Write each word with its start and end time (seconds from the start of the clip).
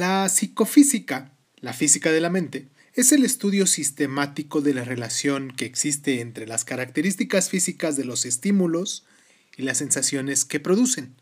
La 0.00 0.30
psicofísica, 0.30 1.30
la 1.56 1.74
física 1.74 2.10
de 2.10 2.22
la 2.22 2.30
mente, 2.30 2.70
es 2.94 3.12
el 3.12 3.22
estudio 3.22 3.66
sistemático 3.66 4.62
de 4.62 4.72
la 4.72 4.82
relación 4.82 5.50
que 5.50 5.66
existe 5.66 6.22
entre 6.22 6.46
las 6.46 6.64
características 6.64 7.50
físicas 7.50 7.98
de 7.98 8.06
los 8.06 8.24
estímulos 8.24 9.04
y 9.58 9.62
las 9.62 9.76
sensaciones 9.76 10.46
que 10.46 10.58
producen. 10.58 11.16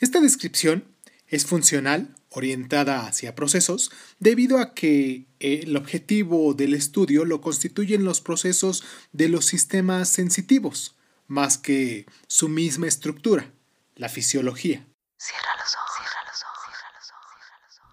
Esta 0.00 0.22
descripción 0.22 0.84
es 1.26 1.44
funcional, 1.44 2.16
orientada 2.30 3.06
hacia 3.06 3.34
procesos, 3.34 3.90
debido 4.18 4.58
a 4.58 4.72
que 4.72 5.26
el 5.38 5.76
objetivo 5.76 6.54
del 6.54 6.72
estudio 6.72 7.26
lo 7.26 7.42
constituyen 7.42 8.04
los 8.04 8.22
procesos 8.22 8.84
de 9.12 9.28
los 9.28 9.44
sistemas 9.44 10.08
sensitivos, 10.08 10.96
más 11.26 11.58
que 11.58 12.06
su 12.26 12.48
misma 12.48 12.86
estructura, 12.88 13.52
la 13.96 14.08
fisiología. 14.08 14.86
Cierra 15.18 15.50
los 15.62 15.74
ojos, 15.74 15.92
cierra 15.98 16.24
los 16.26 16.42
ojos, 16.42 16.58
cierra 16.64 16.88
los 16.96 17.10
ojos, 17.10 17.36
cierra 17.44 17.58
los 17.66 17.78
ojos. 17.80 17.92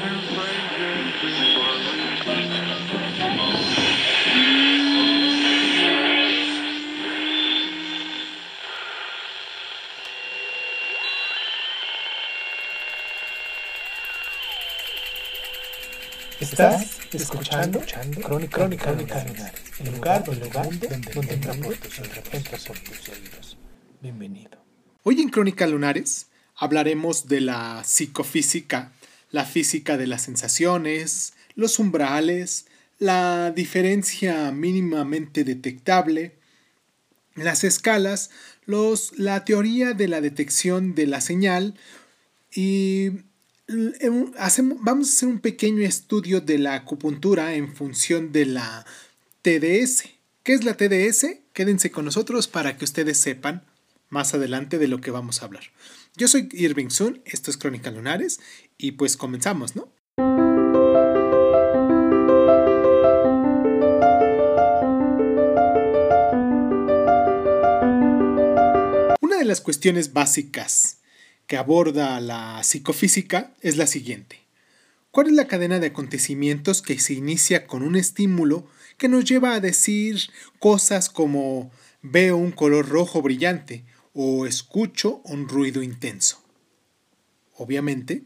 Estás 16.61 16.99
escuchando, 17.11 17.79
escuchando 17.79 18.21
Crónica, 18.21 18.57
Crónica, 18.57 18.83
Crónica 18.85 19.53
el 19.79 19.91
lugar, 19.95 20.23
el 20.27 20.39
lugar 20.39 20.65
donde, 20.69 20.87
donde, 20.89 21.11
donde 21.11 21.33
entra 21.33 21.53
por 21.55 22.77
tus 22.79 23.09
oídos. 23.09 23.57
Bienvenido. 23.99 24.63
Hoy 25.01 25.21
en 25.21 25.29
Crónica 25.29 25.65
Lunares 25.65 26.27
hablaremos 26.55 27.27
de 27.27 27.41
la 27.41 27.83
psicofísica, 27.83 28.91
la 29.31 29.45
física 29.45 29.97
de 29.97 30.05
las 30.05 30.21
sensaciones, 30.21 31.33
los 31.55 31.79
umbrales, 31.79 32.67
la 32.99 33.49
diferencia 33.49 34.51
mínimamente 34.51 35.43
detectable, 35.43 36.35
las 37.33 37.63
escalas, 37.63 38.29
los, 38.65 39.17
la 39.17 39.45
teoría 39.45 39.93
de 39.93 40.07
la 40.07 40.21
detección 40.21 40.93
de 40.93 41.07
la 41.07 41.21
señal 41.21 41.73
y 42.53 43.23
vamos 44.79 45.09
a 45.09 45.13
hacer 45.13 45.29
un 45.29 45.39
pequeño 45.39 45.85
estudio 45.85 46.41
de 46.41 46.57
la 46.57 46.75
acupuntura 46.75 47.55
en 47.55 47.73
función 47.75 48.31
de 48.31 48.45
la 48.45 48.85
TDS. 49.41 50.03
¿Qué 50.43 50.53
es 50.53 50.63
la 50.63 50.75
TDS? 50.75 51.39
Quédense 51.53 51.91
con 51.91 52.05
nosotros 52.05 52.47
para 52.47 52.77
que 52.77 52.85
ustedes 52.85 53.17
sepan 53.17 53.63
más 54.09 54.33
adelante 54.33 54.77
de 54.77 54.87
lo 54.87 55.01
que 55.01 55.11
vamos 55.11 55.41
a 55.41 55.45
hablar. 55.45 55.63
Yo 56.15 56.27
soy 56.27 56.49
Irving 56.51 56.89
Sun, 56.89 57.21
esto 57.25 57.49
es 57.51 57.57
Crónica 57.57 57.91
Lunares 57.91 58.39
y 58.77 58.93
pues 58.93 59.15
comenzamos, 59.17 59.75
¿no? 59.75 59.91
Una 69.21 69.37
de 69.37 69.45
las 69.45 69.61
cuestiones 69.61 70.11
básicas 70.13 71.00
que 71.51 71.57
aborda 71.57 72.21
la 72.21 72.63
psicofísica 72.63 73.51
es 73.59 73.75
la 73.75 73.85
siguiente. 73.85 74.39
¿Cuál 75.11 75.27
es 75.27 75.33
la 75.33 75.49
cadena 75.49 75.79
de 75.79 75.87
acontecimientos 75.87 76.81
que 76.81 76.97
se 76.97 77.11
inicia 77.11 77.67
con 77.67 77.83
un 77.83 77.97
estímulo 77.97 78.69
que 78.97 79.09
nos 79.09 79.25
lleva 79.25 79.53
a 79.53 79.59
decir 79.59 80.29
cosas 80.59 81.09
como 81.09 81.69
veo 82.01 82.37
un 82.37 82.51
color 82.53 82.87
rojo 82.87 83.21
brillante 83.21 83.83
o 84.13 84.45
escucho 84.45 85.19
un 85.25 85.49
ruido 85.49 85.83
intenso? 85.83 86.41
Obviamente, 87.57 88.23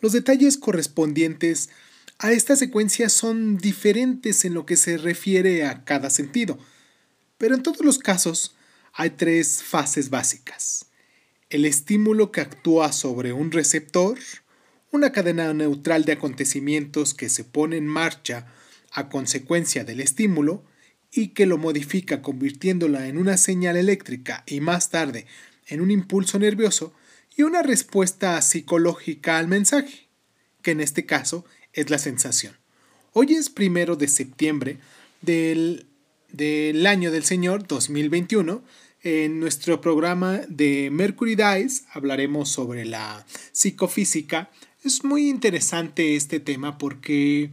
los 0.00 0.10
detalles 0.10 0.56
correspondientes 0.56 1.70
a 2.18 2.32
esta 2.32 2.56
secuencia 2.56 3.08
son 3.08 3.56
diferentes 3.56 4.44
en 4.44 4.52
lo 4.52 4.66
que 4.66 4.76
se 4.76 4.98
refiere 4.98 5.64
a 5.64 5.84
cada 5.84 6.10
sentido, 6.10 6.58
pero 7.38 7.54
en 7.54 7.62
todos 7.62 7.84
los 7.84 8.00
casos 8.00 8.56
hay 8.92 9.10
tres 9.10 9.62
fases 9.62 10.10
básicas 10.10 10.86
el 11.50 11.64
estímulo 11.64 12.32
que 12.32 12.40
actúa 12.40 12.92
sobre 12.92 13.32
un 13.32 13.52
receptor, 13.52 14.18
una 14.90 15.12
cadena 15.12 15.52
neutral 15.54 16.04
de 16.04 16.12
acontecimientos 16.12 17.14
que 17.14 17.28
se 17.28 17.44
pone 17.44 17.76
en 17.76 17.86
marcha 17.86 18.46
a 18.92 19.08
consecuencia 19.08 19.84
del 19.84 20.00
estímulo 20.00 20.64
y 21.12 21.28
que 21.28 21.46
lo 21.46 21.58
modifica 21.58 22.22
convirtiéndola 22.22 23.08
en 23.08 23.18
una 23.18 23.36
señal 23.36 23.76
eléctrica 23.76 24.42
y 24.46 24.60
más 24.60 24.90
tarde 24.90 25.26
en 25.66 25.80
un 25.80 25.90
impulso 25.90 26.38
nervioso 26.38 26.92
y 27.36 27.42
una 27.42 27.62
respuesta 27.62 28.40
psicológica 28.42 29.38
al 29.38 29.48
mensaje, 29.48 30.08
que 30.62 30.72
en 30.72 30.80
este 30.80 31.06
caso 31.06 31.44
es 31.72 31.90
la 31.90 31.98
sensación. 31.98 32.56
Hoy 33.12 33.34
es 33.34 33.50
primero 33.50 33.96
de 33.96 34.08
septiembre 34.08 34.78
del, 35.20 35.86
del 36.32 36.86
año 36.86 37.10
del 37.10 37.24
Señor 37.24 37.66
2021 37.66 38.62
en 39.04 39.38
nuestro 39.38 39.82
programa 39.82 40.40
de 40.48 40.88
Mercury 40.90 41.36
Dice 41.36 41.84
hablaremos 41.92 42.48
sobre 42.48 42.86
la 42.86 43.26
psicofísica. 43.52 44.50
Es 44.82 45.04
muy 45.04 45.28
interesante 45.28 46.16
este 46.16 46.40
tema 46.40 46.78
porque 46.78 47.50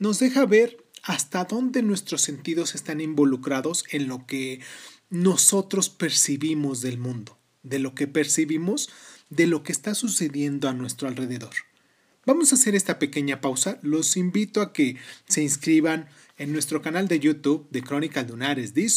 nos 0.00 0.18
deja 0.18 0.44
ver 0.44 0.76
hasta 1.04 1.44
dónde 1.44 1.82
nuestros 1.82 2.22
sentidos 2.22 2.74
están 2.74 3.00
involucrados 3.00 3.84
en 3.90 4.08
lo 4.08 4.26
que 4.26 4.60
nosotros 5.08 5.88
percibimos 5.88 6.80
del 6.80 6.98
mundo, 6.98 7.38
de 7.62 7.78
lo 7.78 7.94
que 7.94 8.08
percibimos, 8.08 8.90
de 9.30 9.46
lo 9.46 9.62
que 9.62 9.70
está 9.70 9.94
sucediendo 9.94 10.68
a 10.68 10.74
nuestro 10.74 11.06
alrededor. 11.06 11.54
Vamos 12.26 12.50
a 12.50 12.56
hacer 12.56 12.74
esta 12.74 12.98
pequeña 12.98 13.40
pausa. 13.40 13.78
Los 13.82 14.16
invito 14.16 14.60
a 14.60 14.72
que 14.72 14.96
se 15.28 15.42
inscriban 15.42 16.08
en 16.38 16.52
nuestro 16.52 16.82
canal 16.82 17.06
de 17.06 17.20
YouTube 17.20 17.68
de 17.70 17.82
Crónicas 17.82 18.28
Lunares 18.28 18.74
de 18.74 18.90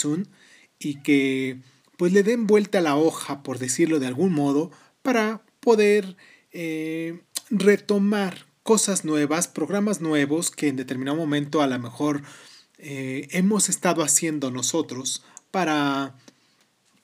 y 0.79 0.95
que 1.03 1.61
pues 2.01 2.13
le 2.13 2.23
den 2.23 2.47
vuelta 2.47 2.79
a 2.79 2.81
la 2.81 2.95
hoja, 2.95 3.43
por 3.43 3.59
decirlo 3.59 3.99
de 3.99 4.07
algún 4.07 4.33
modo, 4.33 4.71
para 5.03 5.43
poder 5.59 6.17
eh, 6.51 7.21
retomar 7.51 8.47
cosas 8.63 9.05
nuevas, 9.05 9.47
programas 9.47 10.01
nuevos 10.01 10.49
que 10.49 10.67
en 10.67 10.77
determinado 10.77 11.15
momento 11.15 11.61
a 11.61 11.67
lo 11.67 11.77
mejor 11.77 12.23
eh, 12.79 13.27
hemos 13.29 13.69
estado 13.69 14.01
haciendo 14.01 14.49
nosotros 14.49 15.23
para 15.51 16.15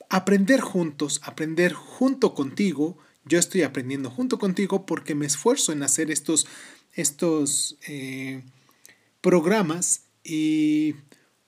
aprender 0.10 0.62
juntos, 0.62 1.22
aprender 1.24 1.74
junto 1.74 2.34
contigo. 2.34 2.98
Yo 3.24 3.38
estoy 3.38 3.62
aprendiendo 3.62 4.10
junto 4.10 4.40
contigo 4.40 4.88
porque 4.88 5.14
me 5.14 5.28
esfuerzo 5.28 5.74
en 5.74 5.84
hacer 5.84 6.10
estos, 6.10 6.48
estos 6.96 7.78
eh, 7.88 8.42
programas 9.22 10.06
y 10.24 10.96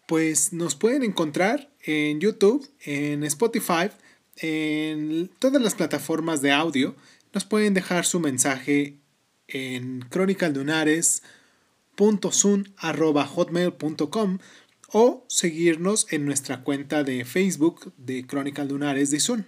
pues 0.09 0.51
nos 0.53 0.73
pueden 0.73 1.03
encontrar 1.03 1.69
en 1.83 2.19
YouTube, 2.19 2.67
en 2.83 3.23
Spotify, 3.25 3.91
en 4.37 5.29
todas 5.37 5.61
las 5.61 5.75
plataformas 5.75 6.41
de 6.41 6.51
audio. 6.51 6.95
Nos 7.31 7.45
pueden 7.45 7.75
dejar 7.75 8.07
su 8.07 8.19
mensaje 8.19 8.97
en 9.47 10.01
hotmail.com 13.27 14.39
o 14.87 15.25
seguirnos 15.27 16.07
en 16.09 16.25
nuestra 16.25 16.63
cuenta 16.63 17.03
de 17.03 17.23
Facebook 17.23 17.93
de 17.97 18.25
Crónicas 18.25 18.67
Lunares 18.67 19.11
de 19.11 19.19
Zoom. 19.19 19.43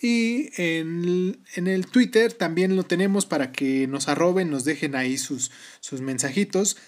Y 0.00 0.48
en, 0.56 1.44
el 1.56 1.86
Twitter 1.88 2.32
también 2.32 2.74
lo 2.74 2.84
tenemos 2.84 3.26
para 3.26 3.52
que 3.52 3.86
nos 3.86 4.08
arroben, 4.08 4.48
nos 4.48 4.64
dejen 4.64 4.96
ahí 4.96 5.18
sus, 5.18 5.50
sus 5.80 6.00
mensajitos 6.00 6.78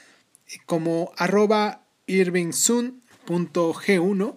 como 0.64 1.12
arroba 1.18 1.85
irvingsun.g1 2.06 4.36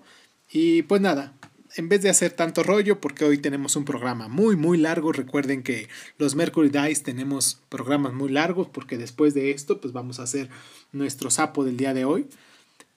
y 0.52 0.82
pues 0.84 1.02
nada, 1.02 1.34
en 1.76 1.90
vez 1.90 2.02
de 2.02 2.10
hacer 2.10 2.32
tanto 2.32 2.64
rollo, 2.64 3.00
porque 3.00 3.26
hoy 3.26 3.38
tenemos 3.38 3.76
un 3.76 3.86
programa 3.86 4.28
muy, 4.28 4.56
muy 4.56 4.78
largo, 4.78 5.12
recuerden 5.12 5.64
que 5.64 5.88
los 6.18 6.36
Mercury 6.36 6.70
Dice 6.70 7.04
tenemos 7.04 7.62
programas 7.70 8.14
muy 8.14 8.30
largos, 8.30 8.68
porque 8.68 8.98
después 8.98 9.34
de 9.34 9.52
esto, 9.52 9.80
pues 9.80 9.94
vamos 9.94 10.20
a 10.20 10.24
hacer 10.24 10.50
nuestro 10.92 11.30
sapo 11.30 11.64
del 11.64 11.78
día 11.78 11.94
de 11.94 12.06
hoy. 12.06 12.28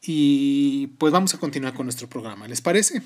Y 0.04 0.88
pues 0.98 1.12
vamos 1.12 1.32
a 1.34 1.38
continuar 1.38 1.74
con 1.74 1.86
nuestro 1.86 2.08
programa, 2.08 2.48
¿les 2.48 2.60
parece? 2.60 3.02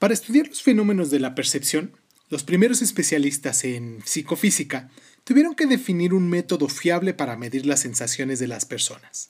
Para 0.00 0.14
estudiar 0.14 0.48
los 0.48 0.62
fenómenos 0.62 1.10
de 1.10 1.20
la 1.20 1.34
percepción, 1.34 1.92
los 2.30 2.42
primeros 2.42 2.80
especialistas 2.80 3.64
en 3.64 4.00
psicofísica 4.02 4.88
tuvieron 5.24 5.54
que 5.54 5.66
definir 5.66 6.14
un 6.14 6.26
método 6.26 6.68
fiable 6.68 7.12
para 7.12 7.36
medir 7.36 7.66
las 7.66 7.80
sensaciones 7.80 8.38
de 8.38 8.46
las 8.48 8.64
personas. 8.64 9.28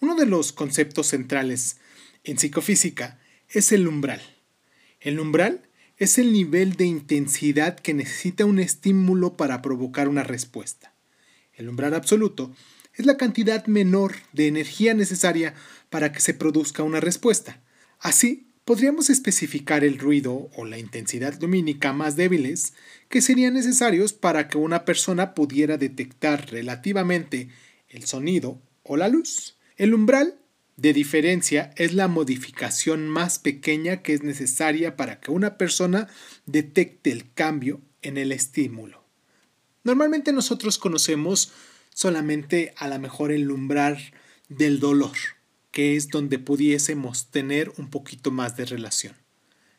Uno 0.00 0.14
de 0.14 0.24
los 0.24 0.52
conceptos 0.52 1.08
centrales 1.08 1.76
en 2.24 2.38
psicofísica 2.38 3.20
es 3.50 3.70
el 3.70 3.86
umbral. 3.86 4.22
El 4.98 5.20
umbral 5.20 5.68
es 5.98 6.16
el 6.16 6.32
nivel 6.32 6.72
de 6.76 6.86
intensidad 6.86 7.78
que 7.78 7.92
necesita 7.92 8.46
un 8.46 8.60
estímulo 8.60 9.36
para 9.36 9.60
provocar 9.60 10.08
una 10.08 10.22
respuesta. 10.22 10.94
El 11.52 11.68
umbral 11.68 11.92
absoluto 11.92 12.56
es 12.94 13.04
la 13.04 13.18
cantidad 13.18 13.66
menor 13.66 14.14
de 14.32 14.46
energía 14.46 14.94
necesaria 14.94 15.52
para 15.90 16.12
que 16.12 16.20
se 16.20 16.32
produzca 16.32 16.82
una 16.82 17.00
respuesta. 17.00 17.60
Así, 17.98 18.47
podríamos 18.68 19.08
especificar 19.08 19.82
el 19.82 19.98
ruido 19.98 20.50
o 20.54 20.66
la 20.66 20.76
intensidad 20.76 21.40
lumínica 21.40 21.94
más 21.94 22.16
débiles 22.16 22.74
que 23.08 23.22
serían 23.22 23.54
necesarios 23.54 24.12
para 24.12 24.46
que 24.46 24.58
una 24.58 24.84
persona 24.84 25.32
pudiera 25.32 25.78
detectar 25.78 26.50
relativamente 26.50 27.48
el 27.88 28.04
sonido 28.04 28.60
o 28.82 28.98
la 28.98 29.08
luz. 29.08 29.56
El 29.78 29.94
umbral 29.94 30.34
de 30.76 30.92
diferencia 30.92 31.70
es 31.76 31.94
la 31.94 32.08
modificación 32.08 33.08
más 33.08 33.38
pequeña 33.38 34.02
que 34.02 34.12
es 34.12 34.22
necesaria 34.22 34.96
para 34.96 35.18
que 35.18 35.30
una 35.30 35.56
persona 35.56 36.06
detecte 36.44 37.10
el 37.10 37.32
cambio 37.32 37.80
en 38.02 38.18
el 38.18 38.32
estímulo. 38.32 39.02
Normalmente 39.82 40.30
nosotros 40.30 40.76
conocemos 40.76 41.54
solamente 41.94 42.74
a 42.76 42.88
lo 42.88 42.98
mejor 42.98 43.32
el 43.32 43.50
umbral 43.50 44.12
del 44.50 44.78
dolor, 44.78 45.16
que 45.78 45.94
es 45.94 46.08
donde 46.08 46.40
pudiésemos 46.40 47.30
tener 47.30 47.72
un 47.76 47.88
poquito 47.88 48.32
más 48.32 48.56
de 48.56 48.64
relación. 48.64 49.14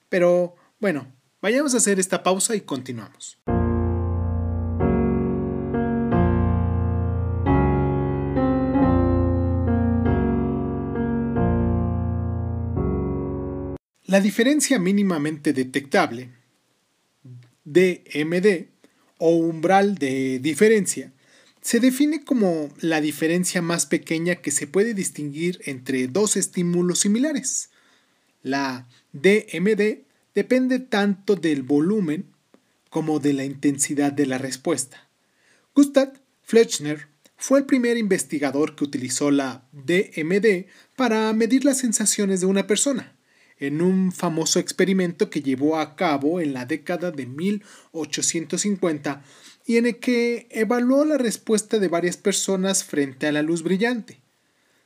Pero 0.07 0.55
bueno, 0.79 1.11
vayamos 1.41 1.73
a 1.73 1.77
hacer 1.79 1.99
esta 1.99 2.23
pausa 2.23 2.55
y 2.55 2.61
continuamos. 2.61 3.37
La 14.05 14.21
diferencia 14.21 14.79
mínimamente 14.79 15.51
detectable, 15.51 16.29
DMD, 17.65 18.69
o 19.17 19.31
umbral 19.31 19.95
de 19.95 20.39
diferencia, 20.39 21.11
se 21.69 21.79
define 21.79 22.23
como 22.23 22.69
la 22.79 22.99
diferencia 22.99 23.61
más 23.61 23.85
pequeña 23.85 24.37
que 24.37 24.49
se 24.49 24.65
puede 24.65 24.95
distinguir 24.95 25.61
entre 25.65 26.07
dos 26.07 26.35
estímulos 26.35 26.97
similares. 26.97 27.69
La 28.41 28.87
DMD 29.13 29.99
depende 30.33 30.79
tanto 30.79 31.35
del 31.35 31.61
volumen 31.61 32.25
como 32.89 33.19
de 33.19 33.33
la 33.33 33.45
intensidad 33.45 34.11
de 34.11 34.25
la 34.25 34.39
respuesta. 34.39 35.11
Gustav 35.75 36.13
Fletchner 36.41 37.05
fue 37.37 37.59
el 37.59 37.65
primer 37.67 37.97
investigador 37.97 38.75
que 38.75 38.85
utilizó 38.85 39.29
la 39.29 39.67
DMD 39.71 40.65
para 40.95 41.31
medir 41.33 41.65
las 41.65 41.77
sensaciones 41.77 42.39
de 42.39 42.47
una 42.47 42.65
persona 42.65 43.15
en 43.59 43.83
un 43.83 44.11
famoso 44.11 44.57
experimento 44.57 45.29
que 45.29 45.43
llevó 45.43 45.77
a 45.77 45.95
cabo 45.95 46.39
en 46.41 46.53
la 46.53 46.65
década 46.65 47.11
de 47.11 47.27
1850 47.27 49.21
y 49.69 49.77
en 49.77 49.85
el 49.85 49.99
que 49.99 50.47
evaluó 50.49 51.05
la 51.05 51.19
respuesta 51.19 51.77
de 51.77 51.89
varias 51.89 52.17
personas 52.17 52.83
frente 52.83 53.27
a 53.27 53.31
la 53.31 53.43
luz 53.43 53.61
brillante. 53.61 54.19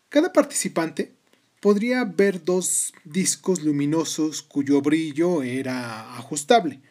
Cada 0.09 0.33
participante 0.33 1.13
podría 1.62 2.03
ver 2.03 2.44
dos 2.44 2.91
discos 3.06 3.63
luminosos 3.63 4.41
cuyo 4.41 4.81
brillo 4.81 5.41
era 5.41 6.18
ajustable. 6.18 6.81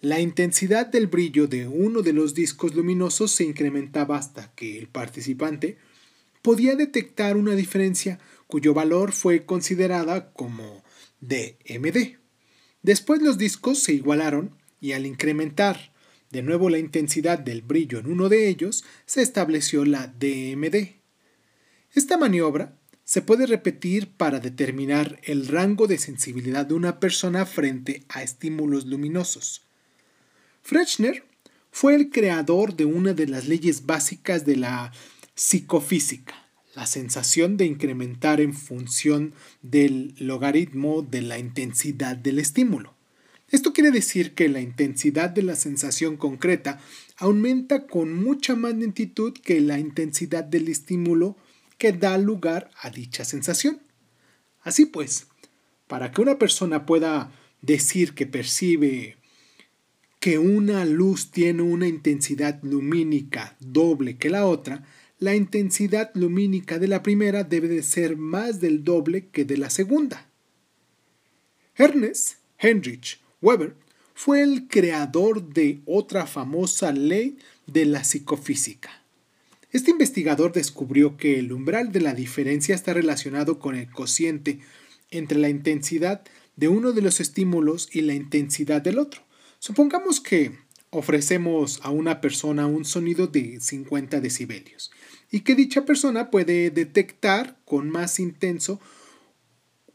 La 0.00 0.18
intensidad 0.18 0.86
del 0.86 1.08
brillo 1.08 1.46
de 1.46 1.68
uno 1.68 2.00
de 2.00 2.14
los 2.14 2.32
discos 2.32 2.74
luminosos 2.74 3.32
se 3.32 3.44
incrementaba 3.44 4.16
hasta 4.16 4.54
que 4.54 4.78
el 4.78 4.88
participante 4.88 5.76
podía 6.40 6.74
detectar 6.74 7.36
una 7.36 7.54
diferencia 7.54 8.18
cuyo 8.46 8.72
valor 8.72 9.12
fue 9.12 9.44
considerada 9.44 10.32
como 10.32 10.82
DMD. 11.20 12.16
Después 12.80 13.20
los 13.20 13.36
discos 13.36 13.80
se 13.80 13.92
igualaron 13.92 14.56
y 14.80 14.92
al 14.92 15.04
incrementar 15.04 15.94
de 16.30 16.42
nuevo 16.42 16.70
la 16.70 16.78
intensidad 16.78 17.38
del 17.38 17.62
brillo 17.62 17.98
en 17.98 18.06
uno 18.06 18.28
de 18.28 18.48
ellos, 18.48 18.84
se 19.06 19.22
estableció 19.22 19.84
la 19.84 20.06
DMD. 20.08 20.96
Esta 21.94 22.18
maniobra 22.18 22.76
se 23.04 23.22
puede 23.22 23.46
repetir 23.46 24.10
para 24.10 24.40
determinar 24.40 25.20
el 25.22 25.46
rango 25.46 25.86
de 25.86 25.96
sensibilidad 25.96 26.66
de 26.66 26.74
una 26.74 26.98
persona 26.98 27.46
frente 27.46 28.02
a 28.08 28.22
estímulos 28.22 28.86
luminosos. 28.86 29.62
Frechner 30.62 31.24
fue 31.70 31.94
el 31.94 32.10
creador 32.10 32.74
de 32.74 32.84
una 32.84 33.12
de 33.12 33.28
las 33.28 33.46
leyes 33.46 33.86
básicas 33.86 34.44
de 34.44 34.56
la 34.56 34.92
psicofísica, 35.36 36.34
la 36.74 36.86
sensación 36.86 37.56
de 37.56 37.66
incrementar 37.66 38.40
en 38.40 38.52
función 38.52 39.34
del 39.62 40.16
logaritmo 40.18 41.02
de 41.02 41.22
la 41.22 41.38
intensidad 41.38 42.16
del 42.16 42.40
estímulo. 42.40 42.95
Esto 43.50 43.72
quiere 43.72 43.92
decir 43.92 44.34
que 44.34 44.48
la 44.48 44.60
intensidad 44.60 45.30
de 45.30 45.42
la 45.42 45.54
sensación 45.54 46.16
concreta 46.16 46.80
aumenta 47.16 47.86
con 47.86 48.12
mucha 48.12 48.56
más 48.56 48.74
lentitud 48.74 49.32
que 49.32 49.60
la 49.60 49.78
intensidad 49.78 50.44
del 50.44 50.68
estímulo 50.68 51.36
que 51.78 51.92
da 51.92 52.18
lugar 52.18 52.70
a 52.80 52.90
dicha 52.90 53.24
sensación. 53.24 53.80
Así 54.62 54.86
pues, 54.86 55.28
para 55.86 56.10
que 56.10 56.20
una 56.20 56.38
persona 56.38 56.86
pueda 56.86 57.30
decir 57.62 58.14
que 58.14 58.26
percibe 58.26 59.16
que 60.18 60.38
una 60.38 60.84
luz 60.84 61.30
tiene 61.30 61.62
una 61.62 61.86
intensidad 61.86 62.60
lumínica 62.62 63.56
doble 63.60 64.16
que 64.16 64.28
la 64.28 64.46
otra, 64.46 64.84
la 65.20 65.36
intensidad 65.36 66.10
lumínica 66.14 66.80
de 66.80 66.88
la 66.88 67.02
primera 67.02 67.44
debe 67.44 67.68
de 67.68 67.84
ser 67.84 68.16
más 68.16 68.60
del 68.60 68.82
doble 68.82 69.28
que 69.28 69.44
de 69.44 69.56
la 69.56 69.70
segunda. 69.70 70.28
Ernest 71.76 72.38
Heinrich 72.58 73.20
Weber 73.42 73.76
fue 74.14 74.42
el 74.42 74.66
creador 74.66 75.48
de 75.52 75.80
otra 75.84 76.26
famosa 76.26 76.92
ley 76.92 77.38
de 77.66 77.84
la 77.84 78.02
psicofísica. 78.04 79.02
Este 79.72 79.90
investigador 79.90 80.52
descubrió 80.52 81.16
que 81.16 81.38
el 81.38 81.52
umbral 81.52 81.92
de 81.92 82.00
la 82.00 82.14
diferencia 82.14 82.74
está 82.74 82.94
relacionado 82.94 83.58
con 83.58 83.74
el 83.74 83.90
cociente 83.90 84.60
entre 85.10 85.38
la 85.38 85.50
intensidad 85.50 86.22
de 86.56 86.68
uno 86.68 86.92
de 86.92 87.02
los 87.02 87.20
estímulos 87.20 87.88
y 87.92 88.00
la 88.00 88.14
intensidad 88.14 88.80
del 88.80 88.98
otro. 88.98 89.22
Supongamos 89.58 90.20
que 90.20 90.58
ofrecemos 90.90 91.80
a 91.82 91.90
una 91.90 92.20
persona 92.22 92.66
un 92.66 92.84
sonido 92.84 93.26
de 93.26 93.60
50 93.60 94.20
decibelios 94.20 94.90
y 95.30 95.40
que 95.40 95.54
dicha 95.54 95.84
persona 95.84 96.30
puede 96.30 96.70
detectar 96.70 97.58
con 97.64 97.90
más 97.90 98.18
intenso 98.18 98.80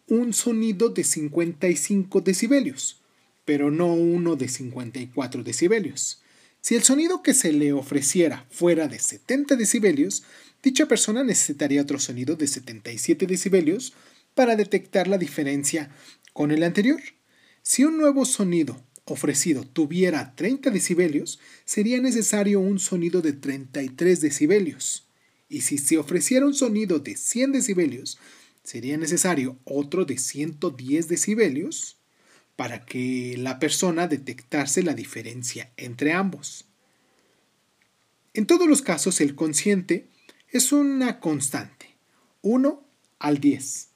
un 0.07 0.33
sonido 0.33 0.89
de 0.89 1.03
55 1.03 2.21
decibelios, 2.21 3.00
pero 3.45 3.71
no 3.71 3.93
uno 3.93 4.35
de 4.35 4.47
54 4.47 5.43
decibelios. 5.43 6.21
Si 6.61 6.75
el 6.75 6.83
sonido 6.83 7.23
que 7.23 7.33
se 7.33 7.51
le 7.51 7.73
ofreciera 7.73 8.45
fuera 8.51 8.87
de 8.87 8.99
70 8.99 9.55
decibelios, 9.55 10.23
dicha 10.61 10.87
persona 10.87 11.23
necesitaría 11.23 11.81
otro 11.81 11.99
sonido 11.99 12.35
de 12.35 12.47
77 12.47 13.25
decibelios 13.25 13.93
para 14.35 14.55
detectar 14.55 15.07
la 15.07 15.17
diferencia 15.17 15.89
con 16.33 16.51
el 16.51 16.63
anterior. 16.63 17.01
Si 17.63 17.83
un 17.83 17.97
nuevo 17.97 18.25
sonido 18.25 18.83
ofrecido 19.05 19.63
tuviera 19.63 20.35
30 20.35 20.69
decibelios, 20.69 21.39
sería 21.65 21.99
necesario 21.99 22.59
un 22.59 22.79
sonido 22.79 23.21
de 23.21 23.33
33 23.33 24.21
decibelios. 24.21 25.07
Y 25.49 25.61
si 25.61 25.77
se 25.79 25.97
ofreciera 25.97 26.45
un 26.45 26.53
sonido 26.53 26.99
de 26.99 27.17
100 27.17 27.53
decibelios, 27.53 28.19
sería 28.63 28.97
necesario 28.97 29.57
otro 29.63 30.05
de 30.05 30.17
110 30.17 31.07
decibelios 31.07 32.00
para 32.61 32.85
que 32.85 33.37
la 33.39 33.57
persona 33.57 34.07
detectase 34.07 34.83
la 34.83 34.93
diferencia 34.93 35.71
entre 35.77 36.13
ambos. 36.13 36.65
En 38.35 38.45
todos 38.45 38.67
los 38.67 38.83
casos, 38.83 39.19
el 39.19 39.33
consciente 39.33 40.09
es 40.47 40.71
una 40.71 41.19
constante, 41.19 41.97
1 42.43 42.83
al 43.17 43.39
10. 43.39 43.87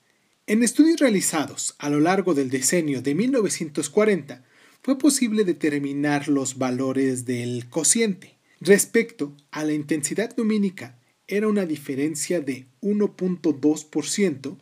En 0.48 0.63
estudios 0.63 1.00
realizados 1.00 1.75
a 1.77 1.91
lo 1.91 2.00
largo 2.00 2.34
del 2.34 2.50
decenio 2.50 3.03
de 3.03 3.13
1940, 3.13 4.43
fue 4.81 4.98
posible 4.98 5.43
determinar 5.43 6.27
los 6.27 6.57
valores 6.57 7.25
del 7.25 7.69
cociente. 7.69 8.36
Respecto 8.62 9.38
a 9.51 9.63
la 9.63 9.74
intensidad 9.74 10.34
lumínica, 10.38 10.98
era 11.27 11.48
una 11.48 11.67
diferencia 11.67 12.39
de 12.39 12.65
1.2% 12.81 14.57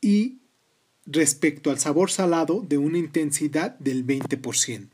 y 0.00 0.41
respecto 1.06 1.70
al 1.70 1.78
sabor 1.78 2.10
salado 2.10 2.64
de 2.66 2.78
una 2.78 2.98
intensidad 2.98 3.78
del 3.78 4.06
20%. 4.06 4.88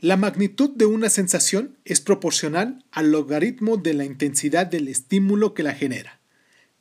La 0.00 0.16
magnitud 0.16 0.70
de 0.70 0.86
una 0.86 1.10
sensación 1.10 1.76
es 1.84 2.00
proporcional 2.00 2.84
al 2.90 3.12
logaritmo 3.12 3.76
de 3.76 3.94
la 3.94 4.04
intensidad 4.04 4.66
del 4.66 4.88
estímulo 4.88 5.54
que 5.54 5.62
la 5.62 5.74
genera. 5.74 6.20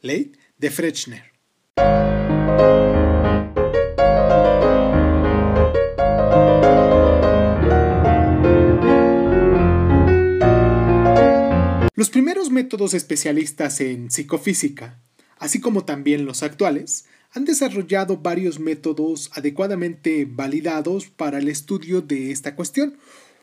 Ley 0.01 0.31
de 0.57 0.71
Frechner. 0.71 1.29
Los 11.99 12.09
primeros 12.09 12.49
métodos 12.49 12.93
especialistas 12.93 13.81
en 13.81 14.09
psicofísica, 14.09 15.03
así 15.37 15.59
como 15.59 15.83
también 15.83 16.23
los 16.23 16.43
actuales, 16.43 17.03
han 17.31 17.43
desarrollado 17.43 18.15
varios 18.15 18.57
métodos 18.57 19.29
adecuadamente 19.33 20.25
validados 20.25 21.07
para 21.07 21.39
el 21.39 21.49
estudio 21.49 21.99
de 21.99 22.31
esta 22.31 22.55
cuestión. 22.55 22.97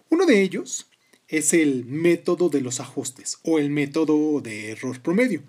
Uno 0.08 0.24
de 0.24 0.40
ellos 0.40 0.88
es 1.28 1.52
el 1.52 1.84
método 1.84 2.48
de 2.48 2.62
los 2.62 2.80
ajustes 2.80 3.36
o 3.42 3.58
el 3.58 3.68
método 3.68 4.40
de 4.40 4.70
error 4.70 5.02
promedio, 5.02 5.42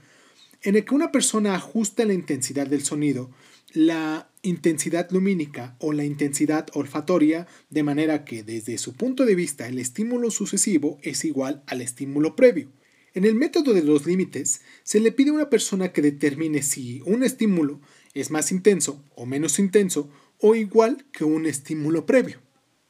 en 0.61 0.75
el 0.75 0.83
que 0.83 0.93
una 0.93 1.13
persona 1.13 1.55
ajusta 1.55 2.03
la 2.03 2.13
intensidad 2.13 2.67
del 2.67 2.83
sonido, 2.83 3.31
la 3.71 4.29
intensidad 4.41 5.09
lumínica 5.11 5.77
o 5.79 5.93
la 5.93 6.03
intensidad 6.03 6.67
olfatoria, 6.73 7.47
de 7.69 7.83
manera 7.83 8.25
que 8.25 8.43
desde 8.43 8.77
su 8.77 8.95
punto 8.95 9.25
de 9.25 9.35
vista 9.35 9.65
el 9.65 9.79
estímulo 9.79 10.29
sucesivo 10.29 10.99
es 11.03 11.23
igual 11.23 11.63
al 11.67 11.79
estímulo 11.79 12.35
previo. 12.35 12.67
En 13.17 13.25
el 13.25 13.33
método 13.33 13.73
de 13.73 13.81
los 13.81 14.05
límites, 14.05 14.61
se 14.83 14.99
le 14.99 15.11
pide 15.11 15.31
a 15.31 15.33
una 15.33 15.49
persona 15.49 15.91
que 15.91 16.03
determine 16.03 16.61
si 16.61 17.01
un 17.03 17.23
estímulo 17.23 17.81
es 18.13 18.29
más 18.29 18.51
intenso 18.51 19.03
o 19.15 19.25
menos 19.25 19.57
intenso 19.57 20.07
o 20.37 20.53
igual 20.53 21.03
que 21.11 21.23
un 21.23 21.47
estímulo 21.47 22.05
previo. 22.05 22.39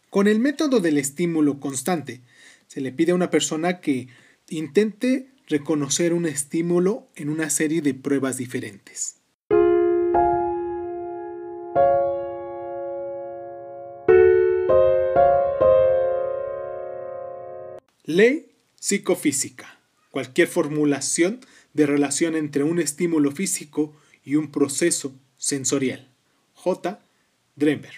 Con 0.09 0.27
el 0.27 0.39
método 0.39 0.81
del 0.81 0.97
estímulo 0.97 1.61
constante, 1.61 2.19
se 2.67 2.81
le 2.81 2.91
pide 2.91 3.13
a 3.13 3.15
una 3.15 3.29
persona 3.29 3.79
que 3.79 4.09
intente 4.49 5.29
reconocer 5.47 6.11
un 6.11 6.25
estímulo 6.25 7.07
en 7.15 7.29
una 7.29 7.49
serie 7.49 7.81
de 7.81 7.93
pruebas 7.93 8.35
diferentes. 8.35 9.15
Ley 18.03 18.51
psicofísica. 18.77 19.76
Cualquier 20.17 20.47
formulación 20.47 21.41
de 21.73 21.85
relación 21.85 22.35
entre 22.35 22.63
un 22.63 22.79
estímulo 22.79 23.31
físico 23.31 23.95
y 24.25 24.33
un 24.33 24.49
proceso 24.49 25.13
sensorial. 25.37 26.09
J. 26.55 26.99
Dremer. 27.55 27.93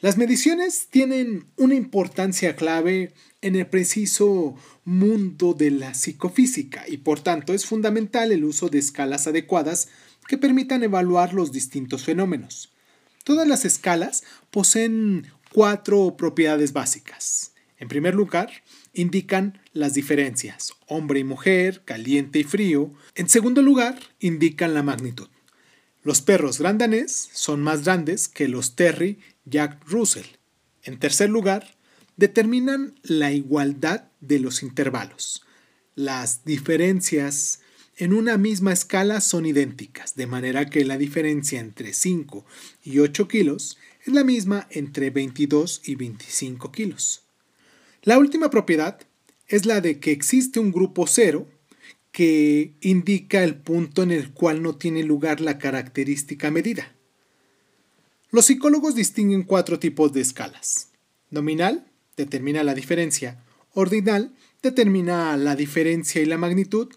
Las 0.00 0.18
mediciones 0.18 0.88
tienen 0.90 1.46
una 1.56 1.76
importancia 1.76 2.56
clave 2.56 3.14
en 3.40 3.56
el 3.56 3.66
preciso 3.68 4.54
mundo 4.84 5.54
de 5.54 5.70
la 5.70 5.94
psicofísica 5.94 6.84
y 6.86 6.98
por 6.98 7.20
tanto 7.20 7.54
es 7.54 7.64
fundamental 7.64 8.30
el 8.30 8.44
uso 8.44 8.68
de 8.68 8.78
escalas 8.78 9.26
adecuadas 9.26 9.88
que 10.26 10.36
permitan 10.36 10.82
evaluar 10.82 11.32
los 11.32 11.52
distintos 11.52 12.04
fenómenos. 12.04 12.74
Todas 13.24 13.48
las 13.48 13.64
escalas 13.64 14.24
poseen 14.50 15.26
cuatro 15.54 16.18
propiedades 16.18 16.74
básicas. 16.74 17.52
En 17.78 17.88
primer 17.88 18.14
lugar, 18.14 18.50
indican 18.92 19.60
las 19.78 19.94
diferencias, 19.94 20.74
hombre 20.86 21.20
y 21.20 21.24
mujer, 21.24 21.82
caliente 21.84 22.40
y 22.40 22.44
frío. 22.44 22.92
En 23.14 23.28
segundo 23.28 23.62
lugar, 23.62 23.98
indican 24.18 24.74
la 24.74 24.82
magnitud. 24.82 25.28
Los 26.02 26.20
perros 26.20 26.58
grandanés 26.58 27.30
son 27.32 27.62
más 27.62 27.84
grandes 27.84 28.28
que 28.28 28.48
los 28.48 28.74
Terry 28.74 29.18
Jack 29.44 29.80
Russell. 29.86 30.26
En 30.82 30.98
tercer 30.98 31.30
lugar, 31.30 31.76
determinan 32.16 32.98
la 33.02 33.30
igualdad 33.30 34.08
de 34.20 34.40
los 34.40 34.64
intervalos. 34.64 35.44
Las 35.94 36.44
diferencias 36.44 37.60
en 37.96 38.12
una 38.12 38.36
misma 38.36 38.72
escala 38.72 39.20
son 39.20 39.46
idénticas, 39.46 40.16
de 40.16 40.26
manera 40.26 40.66
que 40.66 40.84
la 40.84 40.98
diferencia 40.98 41.60
entre 41.60 41.92
5 41.92 42.44
y 42.82 42.98
8 42.98 43.28
kilos 43.28 43.78
es 44.04 44.12
la 44.12 44.24
misma 44.24 44.66
entre 44.70 45.10
22 45.10 45.82
y 45.84 45.94
25 45.94 46.72
kilos. 46.72 47.22
La 48.02 48.18
última 48.18 48.50
propiedad 48.50 49.00
es 49.48 49.66
la 49.66 49.80
de 49.80 49.98
que 49.98 50.12
existe 50.12 50.60
un 50.60 50.72
grupo 50.72 51.06
cero 51.06 51.48
que 52.12 52.74
indica 52.80 53.42
el 53.42 53.56
punto 53.56 54.02
en 54.02 54.10
el 54.10 54.32
cual 54.32 54.62
no 54.62 54.76
tiene 54.76 55.02
lugar 55.02 55.40
la 55.40 55.58
característica 55.58 56.50
medida. 56.50 56.94
Los 58.30 58.46
psicólogos 58.46 58.94
distinguen 58.94 59.42
cuatro 59.42 59.78
tipos 59.78 60.12
de 60.12 60.20
escalas. 60.20 60.90
Nominal 61.30 61.86
determina 62.16 62.62
la 62.62 62.74
diferencia, 62.74 63.42
ordinal 63.72 64.34
determina 64.62 65.36
la 65.36 65.56
diferencia 65.56 66.20
y 66.20 66.26
la 66.26 66.38
magnitud, 66.38 66.88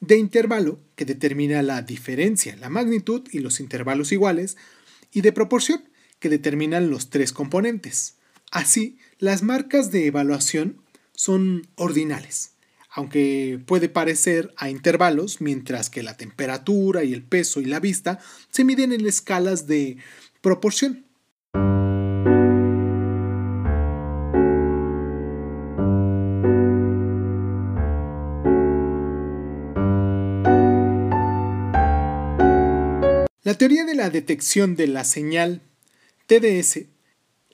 de 0.00 0.16
intervalo, 0.16 0.78
que 0.94 1.04
determina 1.04 1.62
la 1.62 1.82
diferencia, 1.82 2.54
la 2.56 2.68
magnitud 2.68 3.26
y 3.32 3.40
los 3.40 3.58
intervalos 3.58 4.12
iguales, 4.12 4.56
y 5.10 5.22
de 5.22 5.32
proporción, 5.32 5.88
que 6.20 6.28
determinan 6.28 6.90
los 6.90 7.10
tres 7.10 7.32
componentes. 7.32 8.16
Así, 8.50 8.98
las 9.18 9.42
marcas 9.42 9.90
de 9.90 10.06
evaluación 10.06 10.80
son 11.18 11.66
ordinales 11.74 12.52
aunque 12.90 13.60
puede 13.64 13.88
parecer 13.88 14.52
a 14.56 14.70
intervalos, 14.70 15.40
mientras 15.40 15.90
que 15.90 16.02
la 16.02 16.16
temperatura 16.16 17.04
y 17.04 17.12
el 17.12 17.22
peso 17.22 17.60
y 17.60 17.66
la 17.66 17.80
vista 17.80 18.18
se 18.50 18.64
miden 18.64 18.92
en 18.92 19.06
escalas 19.06 19.66
de 19.66 19.98
proporción. 20.40 21.04
La 33.44 33.54
teoría 33.56 33.84
de 33.84 33.94
la 33.94 34.10
detección 34.10 34.76
de 34.76 34.88
la 34.88 35.04
señal 35.04 35.62
TDS 36.26 36.86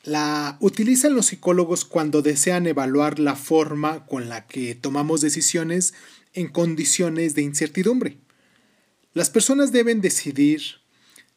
la 0.04 0.58
utilizan 0.60 1.14
los 1.14 1.26
psicólogos 1.26 1.84
cuando 1.84 2.20
desean 2.20 2.66
evaluar 2.66 3.18
la 3.18 3.36
forma 3.36 4.04
con 4.06 4.28
la 4.28 4.46
que 4.46 4.74
tomamos 4.74 5.22
decisiones 5.22 5.94
en 6.34 6.48
condiciones 6.48 7.34
de 7.34 7.42
incertidumbre. 7.42 8.18
Las 9.14 9.30
personas 9.30 9.72
deben 9.72 10.02
decidir 10.02 10.62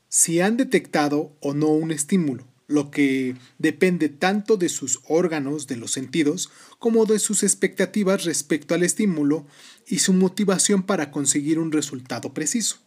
si 0.09 0.41
han 0.41 0.57
detectado 0.57 1.35
o 1.39 1.53
no 1.53 1.67
un 1.67 1.91
estímulo, 1.91 2.45
lo 2.67 2.91
que 2.91 3.35
depende 3.57 4.09
tanto 4.09 4.57
de 4.57 4.67
sus 4.67 4.99
órganos 5.07 5.67
de 5.67 5.77
los 5.77 5.91
sentidos 5.91 6.49
como 6.79 7.05
de 7.05 7.19
sus 7.19 7.43
expectativas 7.43 8.25
respecto 8.25 8.75
al 8.75 8.83
estímulo 8.83 9.47
y 9.87 9.99
su 9.99 10.11
motivación 10.11 10.83
para 10.83 11.11
conseguir 11.11 11.59
un 11.59 11.71
resultado 11.71 12.33
preciso. 12.33 12.79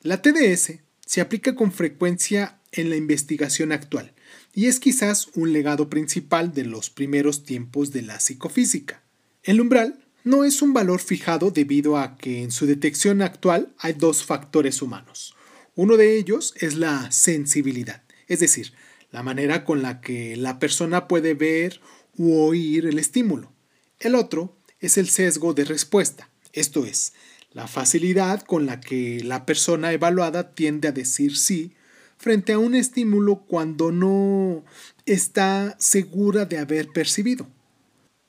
La 0.00 0.22
TDS 0.22 0.80
se 1.04 1.20
aplica 1.20 1.54
con 1.54 1.72
frecuencia 1.72 2.60
en 2.72 2.88
la 2.88 2.96
investigación 2.96 3.72
actual 3.72 4.14
y 4.54 4.66
es 4.66 4.80
quizás 4.80 5.28
un 5.34 5.52
legado 5.52 5.88
principal 5.88 6.52
de 6.52 6.64
los 6.64 6.90
primeros 6.90 7.44
tiempos 7.44 7.90
de 7.90 8.02
la 8.02 8.20
psicofísica. 8.20 9.02
El 9.42 9.60
umbral 9.60 10.04
no 10.24 10.44
es 10.44 10.62
un 10.62 10.72
valor 10.72 11.00
fijado 11.00 11.50
debido 11.50 11.98
a 11.98 12.16
que 12.16 12.42
en 12.42 12.50
su 12.50 12.66
detección 12.66 13.22
actual 13.22 13.74
hay 13.78 13.94
dos 13.94 14.24
factores 14.24 14.82
humanos. 14.82 15.34
Uno 15.74 15.96
de 15.96 16.16
ellos 16.16 16.54
es 16.60 16.76
la 16.76 17.10
sensibilidad, 17.10 18.02
es 18.28 18.40
decir, 18.40 18.72
la 19.10 19.22
manera 19.22 19.64
con 19.64 19.82
la 19.82 20.00
que 20.00 20.36
la 20.36 20.58
persona 20.58 21.08
puede 21.08 21.34
ver 21.34 21.80
u 22.16 22.34
oír 22.34 22.86
el 22.86 22.98
estímulo. 22.98 23.52
El 23.98 24.14
otro 24.14 24.56
es 24.80 24.98
el 24.98 25.08
sesgo 25.08 25.54
de 25.54 25.64
respuesta, 25.64 26.28
esto 26.52 26.84
es, 26.84 27.14
la 27.52 27.66
facilidad 27.66 28.42
con 28.42 28.66
la 28.66 28.80
que 28.80 29.22
la 29.24 29.44
persona 29.46 29.92
evaluada 29.92 30.54
tiende 30.54 30.88
a 30.88 30.92
decir 30.92 31.36
sí 31.36 31.74
frente 32.22 32.52
a 32.52 32.58
un 32.60 32.76
estímulo 32.76 33.44
cuando 33.48 33.90
no 33.90 34.64
está 35.06 35.76
segura 35.80 36.44
de 36.44 36.58
haber 36.58 36.88
percibido. 36.88 37.48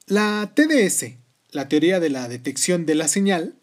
La 0.08 0.52
TDS, 0.56 1.14
la 1.52 1.70
teoría 1.70 2.00
de 2.00 2.10
la 2.10 2.28
detección 2.28 2.88
de 2.88 2.96
la 2.96 3.08
señal, 3.08 3.54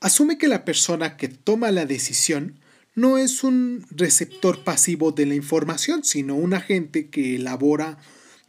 asume 0.00 0.36
que 0.36 0.48
la 0.48 0.66
persona 0.66 1.16
que 1.16 1.28
toma 1.28 1.70
la 1.70 1.86
decisión 1.86 2.60
no 2.94 3.16
es 3.16 3.42
un 3.42 3.86
receptor 3.90 4.62
pasivo 4.64 5.12
de 5.12 5.24
la 5.24 5.34
información, 5.34 6.04
sino 6.04 6.36
un 6.36 6.52
agente 6.52 7.08
que 7.08 7.36
elabora 7.36 7.96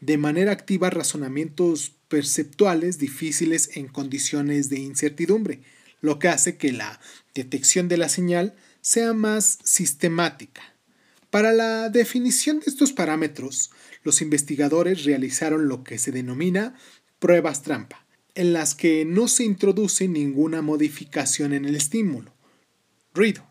de 0.01 0.17
manera 0.17 0.51
activa 0.51 0.89
razonamientos 0.89 1.93
perceptuales 2.09 2.99
difíciles 2.99 3.77
en 3.77 3.87
condiciones 3.87 4.69
de 4.69 4.79
incertidumbre, 4.79 5.61
lo 6.01 6.19
que 6.19 6.27
hace 6.27 6.57
que 6.57 6.73
la 6.73 6.99
detección 7.33 7.87
de 7.87 7.97
la 7.97 8.09
señal 8.09 8.53
sea 8.81 9.13
más 9.13 9.59
sistemática. 9.63 10.74
Para 11.35 11.51
la 11.51 11.89
definición 11.89 12.61
de 12.61 12.67
estos 12.67 12.93
parámetros, 12.93 13.69
los 14.03 14.21
investigadores 14.21 15.03
realizaron 15.03 15.67
lo 15.67 15.83
que 15.83 15.97
se 15.97 16.13
denomina 16.13 16.75
pruebas 17.19 17.61
trampa, 17.61 18.05
en 18.35 18.53
las 18.53 18.73
que 18.73 19.03
no 19.03 19.27
se 19.27 19.43
introduce 19.43 20.07
ninguna 20.07 20.61
modificación 20.61 21.51
en 21.51 21.65
el 21.65 21.75
estímulo, 21.75 22.33
ruido, 23.13 23.45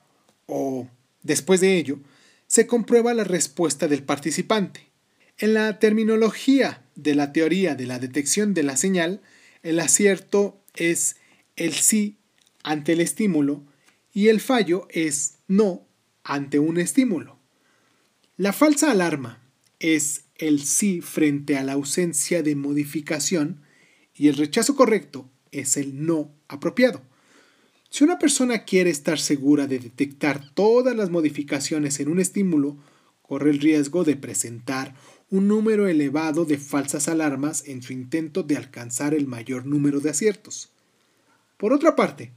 o, 0.46 0.88
después 1.22 1.60
de 1.60 1.76
ello, 1.76 1.98
se 2.46 2.66
comprueba 2.66 3.12
la 3.12 3.24
respuesta 3.24 3.86
del 3.86 4.02
participante. 4.02 4.88
En 5.36 5.52
la 5.52 5.78
terminología 5.78 6.86
de 6.94 7.14
la 7.14 7.34
teoría 7.34 7.74
de 7.74 7.84
la 7.84 7.98
detección 7.98 8.54
de 8.54 8.62
la 8.62 8.78
señal, 8.78 9.20
el 9.62 9.78
acierto 9.78 10.58
es 10.74 11.16
el 11.56 11.74
sí 11.74 12.16
ante 12.62 12.94
el 12.94 13.02
estímulo 13.02 13.62
y 14.14 14.28
el 14.28 14.40
fallo 14.40 14.88
es 14.88 15.34
no 15.48 15.86
ante 16.22 16.58
un 16.58 16.78
estímulo. 16.78 17.43
La 18.36 18.52
falsa 18.52 18.90
alarma 18.90 19.38
es 19.78 20.24
el 20.34 20.60
sí 20.64 21.00
frente 21.00 21.56
a 21.56 21.62
la 21.62 21.74
ausencia 21.74 22.42
de 22.42 22.56
modificación 22.56 23.60
y 24.12 24.26
el 24.26 24.36
rechazo 24.36 24.74
correcto 24.74 25.30
es 25.52 25.76
el 25.76 26.04
no 26.04 26.32
apropiado. 26.48 27.00
Si 27.90 28.02
una 28.02 28.18
persona 28.18 28.64
quiere 28.64 28.90
estar 28.90 29.20
segura 29.20 29.68
de 29.68 29.78
detectar 29.78 30.50
todas 30.52 30.96
las 30.96 31.10
modificaciones 31.10 32.00
en 32.00 32.08
un 32.08 32.18
estímulo, 32.18 32.76
corre 33.22 33.50
el 33.50 33.60
riesgo 33.60 34.02
de 34.02 34.16
presentar 34.16 34.96
un 35.30 35.46
número 35.46 35.86
elevado 35.86 36.44
de 36.44 36.58
falsas 36.58 37.06
alarmas 37.06 37.62
en 37.68 37.82
su 37.82 37.92
intento 37.92 38.42
de 38.42 38.56
alcanzar 38.56 39.14
el 39.14 39.28
mayor 39.28 39.64
número 39.64 40.00
de 40.00 40.10
aciertos. 40.10 40.70
Por 41.56 41.72
otra 41.72 41.94
parte, 41.94 42.32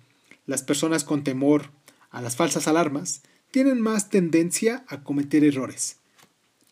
las 0.45 0.61
personas 0.61 1.03
con 1.03 1.23
temor 1.23 1.71
a 2.11 2.21
las 2.21 2.35
falsas 2.35 2.67
alarmas 2.67 3.23
tienen 3.51 3.81
más 3.81 4.09
tendencia 4.09 4.85
a 4.87 5.03
cometer 5.03 5.43
errores. 5.43 5.97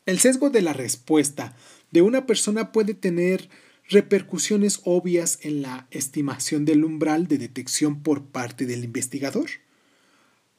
El 0.05 0.20
sesgo 0.20 0.50
de 0.50 0.62
la 0.62 0.74
respuesta 0.74 1.55
de 1.91 2.01
una 2.01 2.25
persona 2.25 2.72
puede 2.72 2.94
tener 2.94 3.50
repercusiones 3.88 4.82
obvias 4.84 5.39
en 5.41 5.62
la 5.62 5.88
estimación 5.91 6.65
del 6.65 6.84
umbral 6.84 7.27
de 7.27 7.38
detección 7.38 8.01
por 8.01 8.25
parte 8.25 8.65
del 8.65 8.84
investigador. 8.84 9.50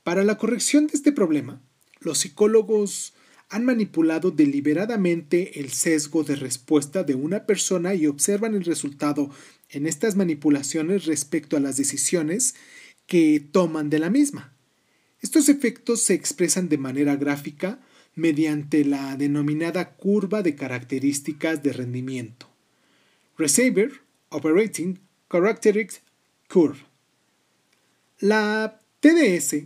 Para 0.02 0.24
la 0.24 0.38
corrección 0.38 0.86
de 0.86 0.94
este 0.94 1.12
problema, 1.12 1.60
los 2.00 2.18
psicólogos 2.18 3.14
han 3.48 3.64
manipulado 3.64 4.30
deliberadamente 4.30 5.60
el 5.60 5.70
sesgo 5.70 6.24
de 6.24 6.36
respuesta 6.36 7.04
de 7.04 7.14
una 7.14 7.46
persona 7.46 7.94
y 7.94 8.06
observan 8.06 8.54
el 8.54 8.64
resultado 8.64 9.30
en 9.70 9.86
estas 9.86 10.16
manipulaciones 10.16 11.06
respecto 11.06 11.56
a 11.56 11.60
las 11.60 11.76
decisiones 11.76 12.54
que 13.06 13.40
toman 13.52 13.90
de 13.90 14.00
la 14.00 14.10
misma. 14.10 14.55
Estos 15.26 15.48
efectos 15.48 16.02
se 16.02 16.14
expresan 16.14 16.68
de 16.68 16.78
manera 16.78 17.16
gráfica 17.16 17.80
mediante 18.14 18.84
la 18.84 19.16
denominada 19.16 19.96
curva 19.96 20.40
de 20.40 20.54
características 20.54 21.64
de 21.64 21.72
rendimiento. 21.72 22.48
Receiver 23.36 23.90
Operating 24.28 25.00
Characteristics 25.28 26.00
Curve. 26.48 26.78
La 28.20 28.80
TDS 29.00 29.64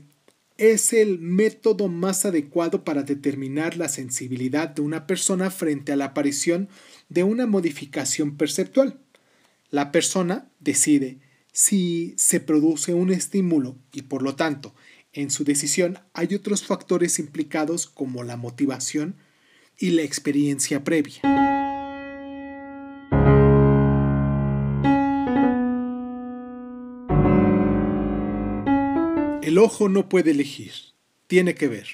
es 0.57 0.95
el 0.95 1.19
método 1.19 1.89
más 1.89 2.25
adecuado 2.25 2.83
para 2.83 3.03
determinar 3.03 3.77
la 3.77 3.91
sensibilidad 3.91 4.71
de 4.71 4.81
una 4.81 5.07
persona 5.07 5.51
frente 5.51 5.93
a 5.93 5.97
la 5.97 6.07
aparición 6.07 6.71
de 7.11 7.23
una 7.23 7.47
modificación 7.47 8.39
perceptual. 8.39 8.99
La 9.71 9.93
persona 9.93 10.49
decide 10.59 11.19
si 11.53 12.15
se 12.17 12.41
produce 12.41 12.95
un 12.95 13.11
estímulo 13.13 13.77
y 13.93 14.03
por 14.03 14.23
lo 14.23 14.37
tanto 14.37 14.75
en 15.13 15.31
su 15.31 15.45
decisión 15.45 15.99
hay 16.15 16.35
otros 16.35 16.65
factores 16.65 17.19
implicados 17.19 17.87
como 17.87 18.23
la 18.23 18.37
motivación 18.37 19.17
y 19.79 19.91
la 19.91 20.03
experiencia 20.03 20.85
previa. 20.85 21.21
El 29.43 29.59
ojo 29.59 29.89
no 29.89 30.09
puede 30.09 30.31
elegir, 30.31 30.73
tiene 31.27 31.55
que 31.55 31.67
ver. 31.67 31.89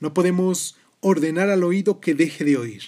No 0.00 0.12
podemos 0.12 0.76
ordenar 1.00 1.50
al 1.50 1.62
oído 1.62 2.00
que 2.00 2.14
deje 2.14 2.44
de 2.44 2.56
oír. 2.56 2.82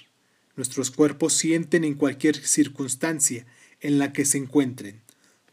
Nuestros 0.56 0.90
cuerpos 0.90 1.34
sienten 1.34 1.84
en 1.84 1.94
cualquier 1.94 2.34
circunstancia 2.34 3.46
en 3.80 3.98
la 4.00 4.12
que 4.12 4.24
se 4.24 4.38
encuentren. 4.38 5.02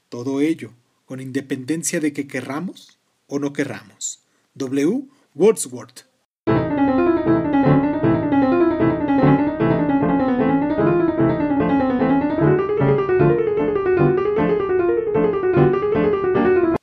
Todo 0.10 0.42
ello, 0.42 0.74
con 1.06 1.22
independencia 1.22 2.00
de 2.00 2.12
que 2.12 2.26
querramos 2.26 2.98
o 3.28 3.40
no 3.40 3.54
querramos. 3.54 4.24
W. 4.56 5.08
Wordsworth. 5.34 6.06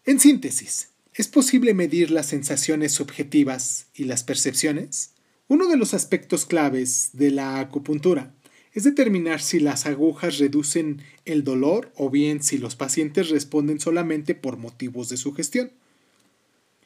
En 0.04 0.20
síntesis, 0.20 0.92
¿Es 1.14 1.28
posible 1.28 1.74
medir 1.74 2.10
las 2.10 2.24
sensaciones 2.24 2.92
subjetivas 2.92 3.88
y 3.94 4.04
las 4.04 4.24
percepciones? 4.24 5.12
Uno 5.46 5.68
de 5.68 5.76
los 5.76 5.92
aspectos 5.92 6.46
claves 6.46 7.10
de 7.12 7.30
la 7.30 7.60
acupuntura 7.60 8.34
es 8.72 8.84
determinar 8.84 9.42
si 9.42 9.60
las 9.60 9.84
agujas 9.84 10.38
reducen 10.38 11.02
el 11.26 11.44
dolor 11.44 11.92
o 11.96 12.08
bien 12.08 12.42
si 12.42 12.56
los 12.56 12.76
pacientes 12.76 13.28
responden 13.28 13.78
solamente 13.78 14.34
por 14.34 14.56
motivos 14.56 15.10
de 15.10 15.18
sugestión. 15.18 15.70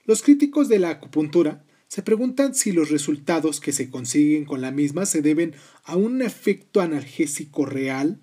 Los 0.07 0.23
críticos 0.23 0.69
de 0.69 0.79
la 0.79 0.91
acupuntura 0.91 1.65
se 1.89 2.01
preguntan 2.01 2.55
si 2.55 2.71
los 2.71 2.91
resultados 2.91 3.61
que 3.61 3.73
se 3.73 3.91
consiguen 3.91 4.45
con 4.45 4.61
la 4.61 4.71
misma 4.71 5.05
se 5.05 5.21
deben 5.21 5.55
a 5.83 5.97
un 5.97 6.23
efecto 6.23 6.81
analgésico 6.81 7.67
real 7.67 8.21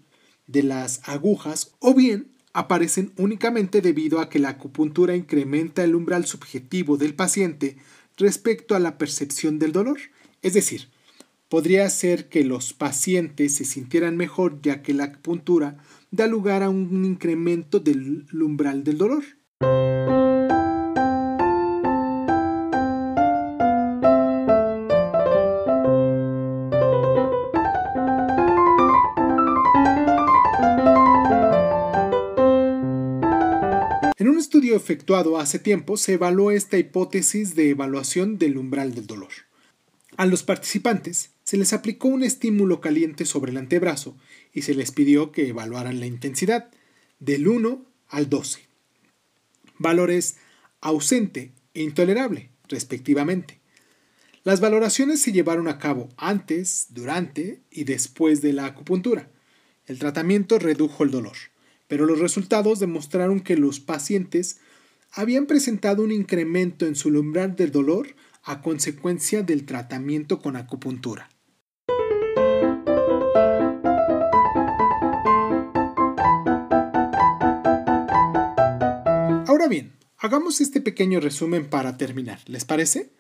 de 0.47 0.63
las 0.63 1.01
agujas 1.03 1.75
o 1.79 1.93
bien 1.93 2.31
aparecen 2.53 3.11
únicamente 3.17 3.81
debido 3.81 4.21
a 4.21 4.29
que 4.29 4.39
la 4.39 4.49
acupuntura 4.49 5.17
incrementa 5.17 5.83
el 5.83 5.95
umbral 5.95 6.25
subjetivo 6.25 6.95
del 6.95 7.15
paciente 7.15 7.75
respecto 8.15 8.75
a 8.75 8.79
la 8.79 8.97
percepción 8.97 9.59
del 9.59 9.73
dolor. 9.73 9.97
Es 10.41 10.53
decir, 10.53 10.87
podría 11.49 11.89
ser 11.89 12.29
que 12.29 12.45
los 12.45 12.71
pacientes 12.71 13.55
se 13.55 13.65
sintieran 13.65 14.15
mejor 14.15 14.61
ya 14.61 14.81
que 14.83 14.93
la 14.93 15.05
acupuntura 15.05 15.83
da 16.11 16.27
lugar 16.27 16.63
a 16.63 16.69
un 16.69 17.03
incremento 17.03 17.81
del 17.81 18.25
umbral 18.31 18.85
del 18.85 18.97
dolor. 18.97 19.23
Efectuado 34.75 35.39
hace 35.39 35.59
tiempo 35.59 35.97
se 35.97 36.13
evaluó 36.13 36.51
esta 36.51 36.77
hipótesis 36.77 37.55
de 37.55 37.69
evaluación 37.69 38.37
del 38.37 38.57
umbral 38.57 38.93
del 38.93 39.07
dolor. 39.07 39.31
A 40.17 40.25
los 40.25 40.43
participantes 40.43 41.31
se 41.43 41.57
les 41.57 41.73
aplicó 41.73 42.07
un 42.07 42.23
estímulo 42.23 42.79
caliente 42.81 43.25
sobre 43.25 43.51
el 43.51 43.57
antebrazo 43.57 44.15
y 44.53 44.63
se 44.63 44.75
les 44.75 44.91
pidió 44.91 45.31
que 45.31 45.47
evaluaran 45.47 45.99
la 45.99 46.05
intensidad 46.05 46.69
del 47.19 47.47
1 47.47 47.85
al 48.09 48.29
12. 48.29 48.61
Valores 49.79 50.37
ausente 50.81 51.51
e 51.73 51.81
intolerable, 51.81 52.49
respectivamente. 52.67 53.59
Las 54.43 54.59
valoraciones 54.59 55.21
se 55.21 55.31
llevaron 55.31 55.67
a 55.67 55.79
cabo 55.79 56.09
antes, 56.17 56.87
durante 56.89 57.61
y 57.71 57.85
después 57.85 58.41
de 58.41 58.53
la 58.53 58.65
acupuntura. 58.65 59.29
El 59.87 59.99
tratamiento 59.99 60.59
redujo 60.59 61.03
el 61.03 61.11
dolor 61.11 61.37
pero 61.93 62.07
los 62.07 62.17
resultados 62.17 62.79
demostraron 62.79 63.39
que 63.39 63.55
los 63.55 63.79
pacientes 63.79 64.57
habían 65.11 65.45
presentado 65.45 66.01
un 66.01 66.11
incremento 66.11 66.87
en 66.87 66.95
su 66.95 67.09
umbral 67.09 67.55
del 67.55 67.71
dolor 67.71 68.15
a 68.41 68.63
consecuencia 68.63 69.43
del 69.43 69.63
tratamiento 69.63 70.41
con 70.41 70.55
acupuntura. 70.55 71.29
Ahora 79.45 79.67
bien, 79.67 79.93
hagamos 80.17 80.61
este 80.61 80.81
pequeño 80.81 81.19
resumen 81.19 81.69
para 81.69 81.95
terminar, 81.97 82.39
¿les 82.47 82.65
parece? 82.65 83.11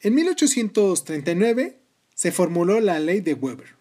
En 0.00 0.16
1839 0.16 1.78
se 2.12 2.32
formuló 2.32 2.80
la 2.80 2.98
ley 2.98 3.20
de 3.20 3.34
Weber. 3.34 3.76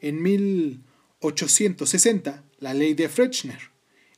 En 0.00 0.22
1860 0.22 2.47
la 2.58 2.74
ley 2.74 2.94
de 2.94 3.08
Frechner. 3.08 3.70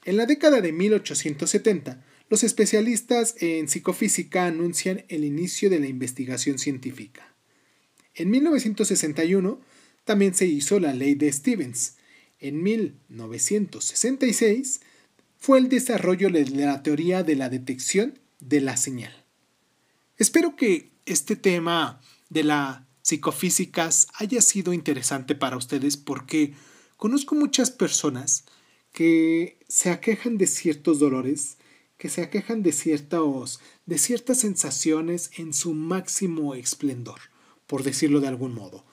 En 0.05 0.17
la 0.17 0.27
década 0.27 0.61
de 0.61 0.73
1870, 0.73 2.05
los 2.29 2.45
especialistas 2.45 3.35
en 3.39 3.69
psicofísica 3.69 4.47
anuncian 4.47 5.05
el 5.09 5.25
inicio 5.25 5.69
de 5.69 5.81
la 5.81 5.89
investigación 5.89 6.59
científica. 6.59 7.35
En 8.15 8.31
1961 8.31 9.61
también 10.05 10.35
se 10.35 10.47
hizo 10.47 10.81
la 10.81 10.95
ley 10.95 11.15
de 11.15 11.33
Stevens. 11.33 11.97
En 12.39 12.63
1966 12.63 14.81
fue 15.39 15.59
el 15.59 15.69
desarrollo 15.69 16.31
de 16.31 16.49
la 16.51 16.83
teoría 16.83 17.23
de 17.23 17.37
la 17.37 17.49
detección 17.49 18.19
de 18.41 18.61
la 18.61 18.77
señal. 18.77 19.25
Espero 20.17 20.57
que 20.57 20.91
este 21.07 21.37
tema 21.37 22.01
de 22.29 22.45
la 22.45 22.87
psicofísicas 23.03 24.09
haya 24.15 24.41
sido 24.41 24.73
interesante 24.73 25.35
para 25.35 25.57
ustedes 25.57 25.97
porque 25.97 26.55
Conozco 27.01 27.35
muchas 27.35 27.71
personas 27.71 28.45
que 28.93 29.57
se 29.67 29.89
aquejan 29.89 30.37
de 30.37 30.47
ciertos 30.47 30.99
dolores, 30.99 31.57
que 31.97 32.11
se 32.11 32.21
aquejan 32.21 32.63
de, 32.63 32.73
ciertos, 32.73 33.59
de 33.87 33.97
ciertas 33.97 34.41
sensaciones 34.41 35.31
en 35.39 35.55
su 35.55 35.73
máximo 35.73 36.55
esplendor, 36.55 37.19
por 37.67 37.85
decirlo 37.85 38.21
de 38.21 38.29
algún 38.29 38.55
modo. 38.55 38.85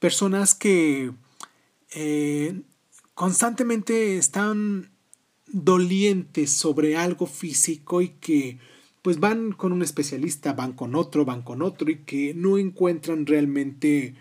Personas 0.00 0.56
que 0.56 1.12
eh, 1.94 2.62
constantemente 3.14 4.16
están 4.18 4.90
dolientes 5.46 6.50
sobre 6.50 6.96
algo 6.96 7.26
físico 7.26 8.02
y 8.02 8.08
que 8.08 8.58
pues 9.02 9.20
van 9.20 9.52
con 9.52 9.70
un 9.70 9.82
especialista, 9.82 10.52
van 10.52 10.72
con 10.72 10.96
otro, 10.96 11.24
van 11.24 11.42
con 11.42 11.62
otro 11.62 11.92
y 11.92 11.98
que 11.98 12.34
no 12.34 12.58
encuentran 12.58 13.24
realmente 13.24 14.16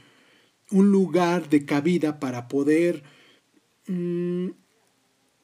un 0.73 0.91
lugar 0.91 1.49
de 1.49 1.65
cabida 1.65 2.19
para 2.19 2.47
poder 2.47 3.03
mm, 3.87 4.49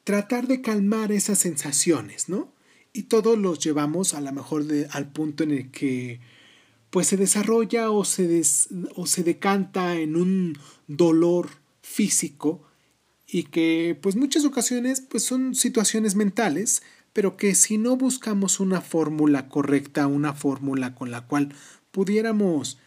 tratar 0.03 0.47
de 0.47 0.61
calmar 0.61 1.11
esas 1.11 1.37
sensaciones, 1.37 2.29
¿no? 2.29 2.51
Y 2.93 3.03
todos 3.03 3.37
los 3.37 3.59
llevamos 3.59 4.15
a 4.15 4.21
lo 4.21 4.33
mejor 4.33 4.65
al 4.91 5.11
punto 5.11 5.43
en 5.43 5.51
el 5.51 5.71
que 5.71 6.19
pues 6.89 7.05
se 7.05 7.17
desarrolla 7.17 7.91
o 7.91 8.03
se, 8.03 8.41
o 8.95 9.05
se 9.05 9.23
decanta 9.23 9.95
en 9.95 10.15
un 10.15 10.57
dolor 10.87 11.49
físico 11.83 12.63
y 13.27 13.43
que 13.43 13.97
pues 14.01 14.15
muchas 14.15 14.45
ocasiones 14.45 15.01
pues 15.01 15.21
son 15.21 15.53
situaciones 15.53 16.15
mentales, 16.15 16.81
pero 17.13 17.37
que 17.37 17.53
si 17.53 17.77
no 17.77 17.95
buscamos 17.95 18.59
una 18.59 18.81
fórmula 18.81 19.47
correcta, 19.47 20.07
una 20.07 20.33
fórmula 20.33 20.95
con 20.95 21.11
la 21.11 21.27
cual 21.27 21.53
pudiéramos 21.91 22.79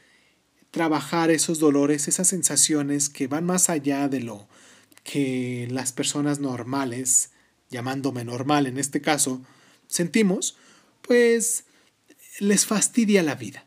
trabajar 0.73 1.31
esos 1.31 1.61
dolores, 1.61 2.09
esas 2.09 2.27
sensaciones 2.27 3.09
que 3.09 3.29
van 3.29 3.45
más 3.45 3.71
allá 3.71 4.09
de 4.09 4.21
lo 4.21 4.49
que 5.05 5.69
las 5.71 5.93
personas 5.93 6.41
normales, 6.41 7.31
llamándome 7.71 8.25
normal 8.25 8.67
en 8.67 8.79
este 8.79 9.01
caso, 9.01 9.43
sentimos, 9.87 10.57
pues 11.03 11.65
les 12.41 12.65
fastidia 12.67 13.23
la 13.23 13.35
vida. 13.35 13.67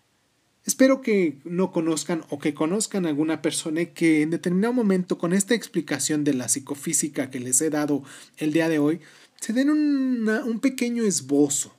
Espero 0.65 1.01
que 1.01 1.37
no 1.43 1.71
conozcan 1.71 2.25
o 2.29 2.39
que 2.39 2.55
conozcan 2.55 3.05
a 3.05 3.09
alguna 3.09 3.43
persona 3.43 3.85
que 3.85 4.23
en 4.23 4.31
determinado 4.31 4.73
momento 4.73 5.19
con 5.19 5.31
esta 5.31 5.53
explicación 5.53 6.23
de 6.23 6.33
la 6.33 6.49
psicofísica 6.49 7.29
que 7.29 7.39
les 7.39 7.61
he 7.61 7.69
dado 7.69 8.03
el 8.37 8.51
día 8.51 8.67
de 8.67 8.79
hoy, 8.79 8.99
se 9.39 9.53
den 9.53 9.69
un 9.69 10.59
pequeño 10.59 11.03
esbozo 11.03 11.71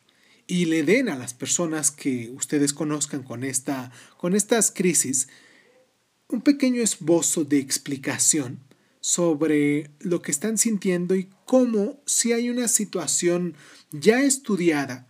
y 0.47 0.67
le 0.67 0.83
den 0.83 1.09
a 1.09 1.17
las 1.17 1.35
personas 1.35 1.91
que 1.91 2.31
ustedes 2.31 2.73
conozcan 2.73 3.23
con, 3.23 3.45
esta, 3.45 3.91
con 4.17 4.35
estas 4.35 4.71
crisis 4.71 5.29
un 6.29 6.41
pequeño 6.41 6.83
esbozo 6.83 7.45
de 7.45 7.59
explicación 7.59 8.61
sobre 9.01 9.91
lo 10.01 10.23
que 10.23 10.33
están 10.33 10.59
sintiendo 10.59 11.15
y 11.15 11.29
cómo 11.45 12.03
si 12.07 12.33
hay 12.33 12.51
una 12.51 12.67
situación 12.67 13.55
ya 13.93 14.21
estudiada 14.23 15.07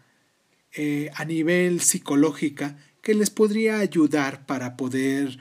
eh, 0.74 1.10
a 1.14 1.24
nivel 1.24 1.80
psicológica 1.80 2.76
que 3.00 3.14
les 3.14 3.30
podría 3.30 3.78
ayudar 3.78 4.44
para 4.44 4.76
poder 4.76 5.38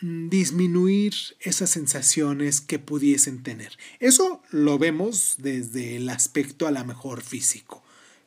mm, 0.00 0.30
disminuir 0.30 1.12
esas 1.40 1.68
sensaciones 1.68 2.62
que 2.62 2.78
pudiesen 2.78 3.42
tener. 3.42 3.76
Eso 3.98 4.42
lo 4.50 4.78
vemos 4.78 5.34
desde 5.36 5.96
el 5.96 6.08
aspecto 6.08 6.66
a 6.66 6.70
la 6.70 6.84
mejor 6.84 7.20
físico, 7.20 7.82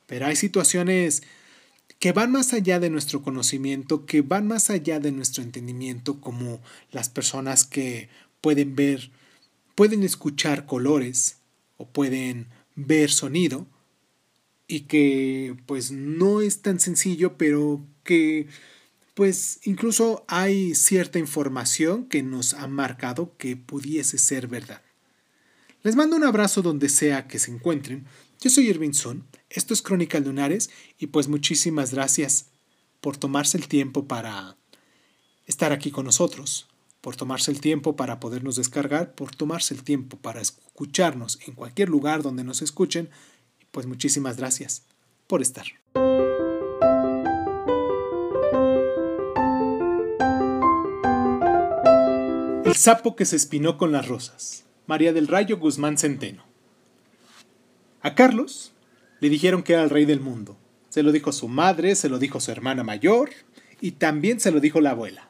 pero 0.08 0.26
hay 0.26 0.36
situaciones 0.36 1.24
que 2.00 2.12
van 2.12 2.32
más 2.32 2.54
allá 2.54 2.80
de 2.80 2.90
nuestro 2.90 3.22
conocimiento, 3.22 4.06
que 4.06 4.22
van 4.22 4.48
más 4.48 4.70
allá 4.70 5.00
de 5.00 5.12
nuestro 5.12 5.44
entendimiento, 5.44 6.20
como 6.20 6.62
las 6.92 7.10
personas 7.10 7.66
que 7.66 8.10
pueden 8.42 8.76
ver, 8.76 9.12
pueden 9.76 10.04
escuchar 10.04 10.66
colores 10.66 11.38
o 11.78 11.88
pueden 11.88 12.48
ver 12.76 13.10
sonido, 13.10 13.68
y 14.68 14.82
que 14.82 15.56
pues 15.66 15.92
no 15.92 16.42
es 16.42 16.62
tan 16.62 16.80
sencillo, 16.80 17.38
pero 17.38 17.86
que 18.04 18.48
pues 19.14 19.60
incluso 19.64 20.26
hay 20.28 20.74
cierta 20.74 21.20
información 21.20 22.06
que 22.06 22.24
nos 22.24 22.54
ha 22.54 22.68
marcado 22.68 23.38
que 23.38 23.56
pudiese 23.56 24.18
ser 24.18 24.48
verdad. 24.48 24.82
Les 25.84 25.96
mando 25.96 26.16
un 26.16 26.24
abrazo 26.24 26.62
donde 26.62 26.90
sea 26.90 27.28
que 27.28 27.40
se 27.40 27.52
encuentren. 27.52 28.06
Yo 28.40 28.50
soy 28.50 28.70
Irving 28.70 28.94
esto 29.54 29.74
es 29.74 29.82
Crónica 29.84 30.20
Lunares 30.20 30.72
y 30.98 31.08
pues 31.08 31.28
muchísimas 31.28 31.94
gracias 31.94 32.48
por 33.02 33.18
tomarse 33.18 33.58
el 33.58 33.68
tiempo 33.68 34.08
para 34.08 34.58
estar 35.46 35.72
aquí 35.72 35.92
con 35.92 36.06
nosotros, 36.06 36.68
por 37.02 37.16
tomarse 37.16 37.52
el 37.52 37.62
tiempo 37.62 37.96
para 37.96 38.20
podernos 38.20 38.56
descargar, 38.56 39.14
por 39.14 39.36
tomarse 39.36 39.76
el 39.76 39.84
tiempo 39.84 40.18
para 40.18 40.42
escucharnos 40.42 41.40
en 41.46 41.54
cualquier 41.54 41.90
lugar 41.90 42.24
donde 42.24 42.44
nos 42.44 42.64
escuchen, 42.64 43.10
pues 43.72 43.86
muchísimas 43.86 44.38
gracias 44.38 44.86
por 45.28 45.42
estar. 45.42 45.66
El 52.66 52.76
sapo 52.76 53.16
que 53.16 53.26
se 53.26 53.36
espinó 53.36 53.78
con 53.78 53.92
las 53.92 54.08
rosas. 54.08 54.64
María 54.88 55.14
del 55.14 55.28
Rayo 55.28 55.60
Guzmán 55.60 55.98
Centeno. 55.98 56.44
A 58.02 58.16
Carlos 58.16 58.73
le 59.24 59.30
dijeron 59.30 59.64
que 59.64 59.72
era 59.72 59.84
el 59.84 59.90
rey 59.90 60.04
del 60.04 60.20
mundo. 60.20 60.58
Se 60.90 61.02
lo 61.02 61.14
dijo 61.14 61.32
su 61.32 61.48
madre, 61.48 61.96
se 61.96 62.10
lo 62.10 62.20
dijo 62.20 62.42
su 62.42 62.52
hermana 62.52 62.84
mayor 62.84 63.30
y 63.80 63.92
también 63.92 64.42
se 64.42 64.52
lo 64.52 64.60
dijo 64.60 64.82
la 64.82 64.90
abuela. 64.90 65.30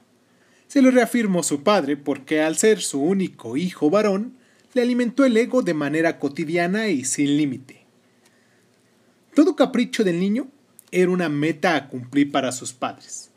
Se 0.67 0.81
lo 0.81 0.89
reafirmó 0.89 1.43
su 1.43 1.61
padre 1.61 1.95
porque 1.95 2.41
al 2.41 2.57
ser 2.57 2.81
su 2.81 2.99
único 2.99 3.55
hijo 3.55 3.91
varón, 3.91 4.35
le 4.73 4.81
alimentó 4.81 5.25
el 5.25 5.37
ego 5.37 5.61
de 5.61 5.75
manera 5.75 6.17
cotidiana 6.17 6.87
y 6.87 7.05
sin 7.05 7.37
límite. 7.37 7.85
Todo 9.35 9.55
capricho 9.55 10.03
del 10.03 10.19
niño 10.19 10.47
era 10.89 11.11
una 11.11 11.29
meta 11.29 11.75
a 11.75 11.87
cumplir 11.87 12.31
para 12.31 12.51
sus 12.51 12.73
padres. 12.73 13.29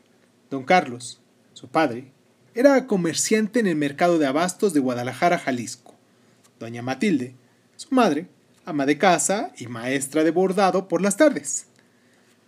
Don 0.49 0.63
Carlos, 0.63 1.21
su 1.53 1.67
padre, 1.67 2.11
era 2.55 2.87
comerciante 2.87 3.59
en 3.59 3.67
el 3.67 3.75
mercado 3.75 4.17
de 4.17 4.25
abastos 4.25 4.73
de 4.73 4.79
Guadalajara, 4.79 5.37
Jalisco. 5.37 5.93
Doña 6.59 6.81
Matilde, 6.81 7.35
su 7.75 7.93
madre, 7.93 8.27
ama 8.67 8.85
de 8.85 8.97
casa 8.97 9.53
y 9.57 9.67
maestra 9.67 10.25
de 10.25 10.31
bordado 10.31 10.89
por 10.89 11.01
las 11.01 11.15
tardes. 11.15 11.67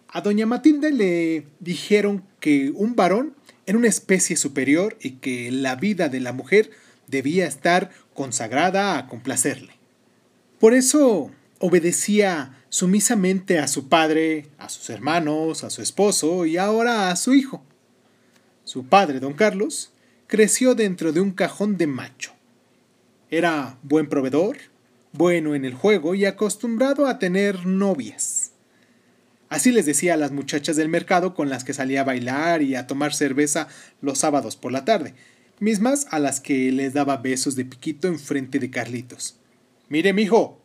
A 0.09 0.19
doña 0.19 0.45
Matilde 0.45 0.91
le 0.91 1.47
dijeron 1.61 2.25
que 2.41 2.71
un 2.75 2.97
varón 2.97 3.35
era 3.65 3.77
una 3.77 3.87
especie 3.87 4.35
superior 4.35 4.97
y 4.99 5.11
que 5.11 5.49
la 5.49 5.75
vida 5.75 6.09
de 6.09 6.19
la 6.19 6.33
mujer 6.33 6.71
debía 7.07 7.47
estar 7.47 7.91
consagrada 8.13 8.97
a 8.97 9.07
complacerle. 9.07 9.73
Por 10.59 10.73
eso 10.73 11.31
obedecía 11.59 12.57
sumisamente 12.67 13.57
a 13.57 13.69
su 13.69 13.87
padre, 13.87 14.47
a 14.57 14.67
sus 14.67 14.89
hermanos, 14.89 15.63
a 15.63 15.69
su 15.69 15.81
esposo 15.81 16.45
y 16.45 16.57
ahora 16.57 17.11
a 17.11 17.15
su 17.15 17.33
hijo. 17.33 17.63
Su 18.65 18.87
padre, 18.87 19.21
don 19.21 19.35
Carlos, 19.35 19.93
creció 20.27 20.75
dentro 20.75 21.13
de 21.13 21.21
un 21.21 21.31
cajón 21.31 21.77
de 21.77 21.87
macho. 21.87 22.33
Era 23.29 23.77
buen 23.83 24.09
proveedor, 24.09 24.57
bueno 25.11 25.55
en 25.55 25.65
el 25.65 25.73
juego 25.73 26.15
y 26.15 26.25
acostumbrado 26.25 27.07
a 27.07 27.19
tener 27.19 27.65
novias. 27.65 28.51
Así 29.49 29.71
les 29.71 29.85
decía 29.85 30.13
a 30.13 30.17
las 30.17 30.31
muchachas 30.31 30.75
del 30.75 30.89
mercado 30.89 31.33
con 31.33 31.49
las 31.49 31.63
que 31.63 31.73
salía 31.73 32.01
a 32.01 32.05
bailar 32.05 32.61
y 32.61 32.75
a 32.75 32.87
tomar 32.87 33.13
cerveza 33.13 33.67
los 34.01 34.19
sábados 34.19 34.55
por 34.55 34.71
la 34.71 34.85
tarde, 34.85 35.15
mismas 35.59 36.05
a 36.11 36.19
las 36.19 36.39
que 36.39 36.71
les 36.71 36.93
daba 36.93 37.17
besos 37.17 37.55
de 37.55 37.65
piquito 37.65 38.07
en 38.07 38.19
frente 38.19 38.59
de 38.59 38.69
Carlitos. 38.69 39.37
Mire, 39.87 40.13
mijo, 40.13 40.61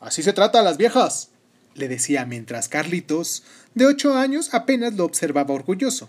así 0.00 0.22
se 0.22 0.32
trata 0.32 0.60
a 0.60 0.62
las 0.62 0.78
viejas, 0.78 1.30
le 1.74 1.88
decía 1.88 2.24
mientras 2.24 2.68
Carlitos, 2.68 3.44
de 3.74 3.84
ocho 3.84 4.16
años, 4.16 4.54
apenas 4.54 4.94
lo 4.94 5.04
observaba 5.04 5.54
orgulloso. 5.54 6.08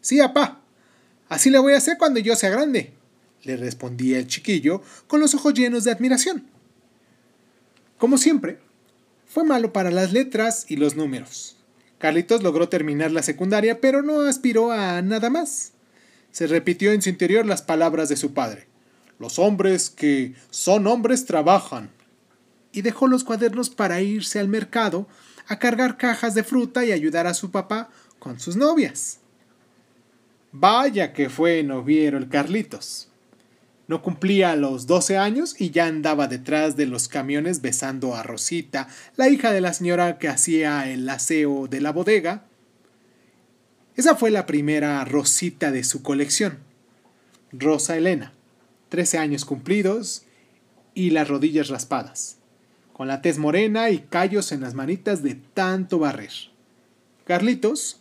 Sí, 0.00 0.20
apá, 0.20 0.60
Así 1.28 1.50
le 1.50 1.58
voy 1.58 1.72
a 1.72 1.78
hacer 1.78 1.96
cuando 1.98 2.20
yo 2.20 2.36
sea 2.36 2.50
grande, 2.50 2.92
le 3.42 3.56
respondía 3.56 4.18
el 4.18 4.26
chiquillo 4.26 4.82
con 5.06 5.20
los 5.20 5.34
ojos 5.34 5.54
llenos 5.54 5.84
de 5.84 5.92
admiración. 5.92 6.46
Como 7.98 8.18
siempre, 8.18 8.58
fue 9.26 9.44
malo 9.44 9.72
para 9.72 9.90
las 9.90 10.12
letras 10.12 10.66
y 10.68 10.76
los 10.76 10.96
números. 10.96 11.56
Carlitos 11.98 12.42
logró 12.42 12.68
terminar 12.68 13.10
la 13.12 13.22
secundaria, 13.22 13.80
pero 13.80 14.02
no 14.02 14.20
aspiró 14.22 14.72
a 14.72 15.00
nada 15.02 15.30
más. 15.30 15.72
Se 16.30 16.46
repitió 16.46 16.92
en 16.92 17.02
su 17.02 17.08
interior 17.08 17.46
las 17.46 17.62
palabras 17.62 18.08
de 18.08 18.16
su 18.16 18.34
padre. 18.34 18.66
Los 19.18 19.38
hombres 19.38 19.90
que 19.90 20.34
son 20.50 20.86
hombres 20.86 21.24
trabajan. 21.24 21.90
Y 22.72 22.82
dejó 22.82 23.06
los 23.06 23.24
cuadernos 23.24 23.70
para 23.70 24.00
irse 24.00 24.40
al 24.40 24.48
mercado 24.48 25.08
a 25.46 25.58
cargar 25.58 25.96
cajas 25.96 26.34
de 26.34 26.42
fruta 26.42 26.84
y 26.84 26.92
ayudar 26.92 27.26
a 27.26 27.34
su 27.34 27.50
papá 27.50 27.88
con 28.18 28.40
sus 28.40 28.56
novias. 28.56 29.20
Vaya 30.52 31.12
que 31.12 31.30
fue 31.30 31.62
noviero 31.62 32.18
el 32.18 32.28
Carlitos. 32.28 33.08
No 33.86 34.00
cumplía 34.02 34.56
los 34.56 34.86
12 34.86 35.18
años 35.18 35.54
y 35.58 35.70
ya 35.70 35.86
andaba 35.86 36.26
detrás 36.26 36.76
de 36.76 36.86
los 36.86 37.08
camiones 37.08 37.60
besando 37.60 38.14
a 38.14 38.22
Rosita, 38.22 38.88
la 39.16 39.28
hija 39.28 39.52
de 39.52 39.60
la 39.60 39.74
señora 39.74 40.18
que 40.18 40.28
hacía 40.28 40.90
el 40.90 41.08
aseo 41.08 41.66
de 41.68 41.80
la 41.82 41.92
bodega. 41.92 42.44
Esa 43.94 44.16
fue 44.16 44.30
la 44.30 44.46
primera 44.46 45.04
Rosita 45.04 45.70
de 45.70 45.84
su 45.84 46.02
colección. 46.02 46.58
Rosa 47.52 47.96
Elena, 47.96 48.32
13 48.88 49.18
años 49.18 49.44
cumplidos 49.44 50.24
y 50.94 51.10
las 51.10 51.28
rodillas 51.28 51.68
raspadas, 51.68 52.38
con 52.92 53.06
la 53.06 53.20
tez 53.20 53.38
morena 53.38 53.90
y 53.90 53.98
callos 53.98 54.50
en 54.52 54.62
las 54.62 54.74
manitas 54.74 55.22
de 55.22 55.34
tanto 55.34 55.98
barrer. 55.98 56.32
Carlitos, 57.24 58.00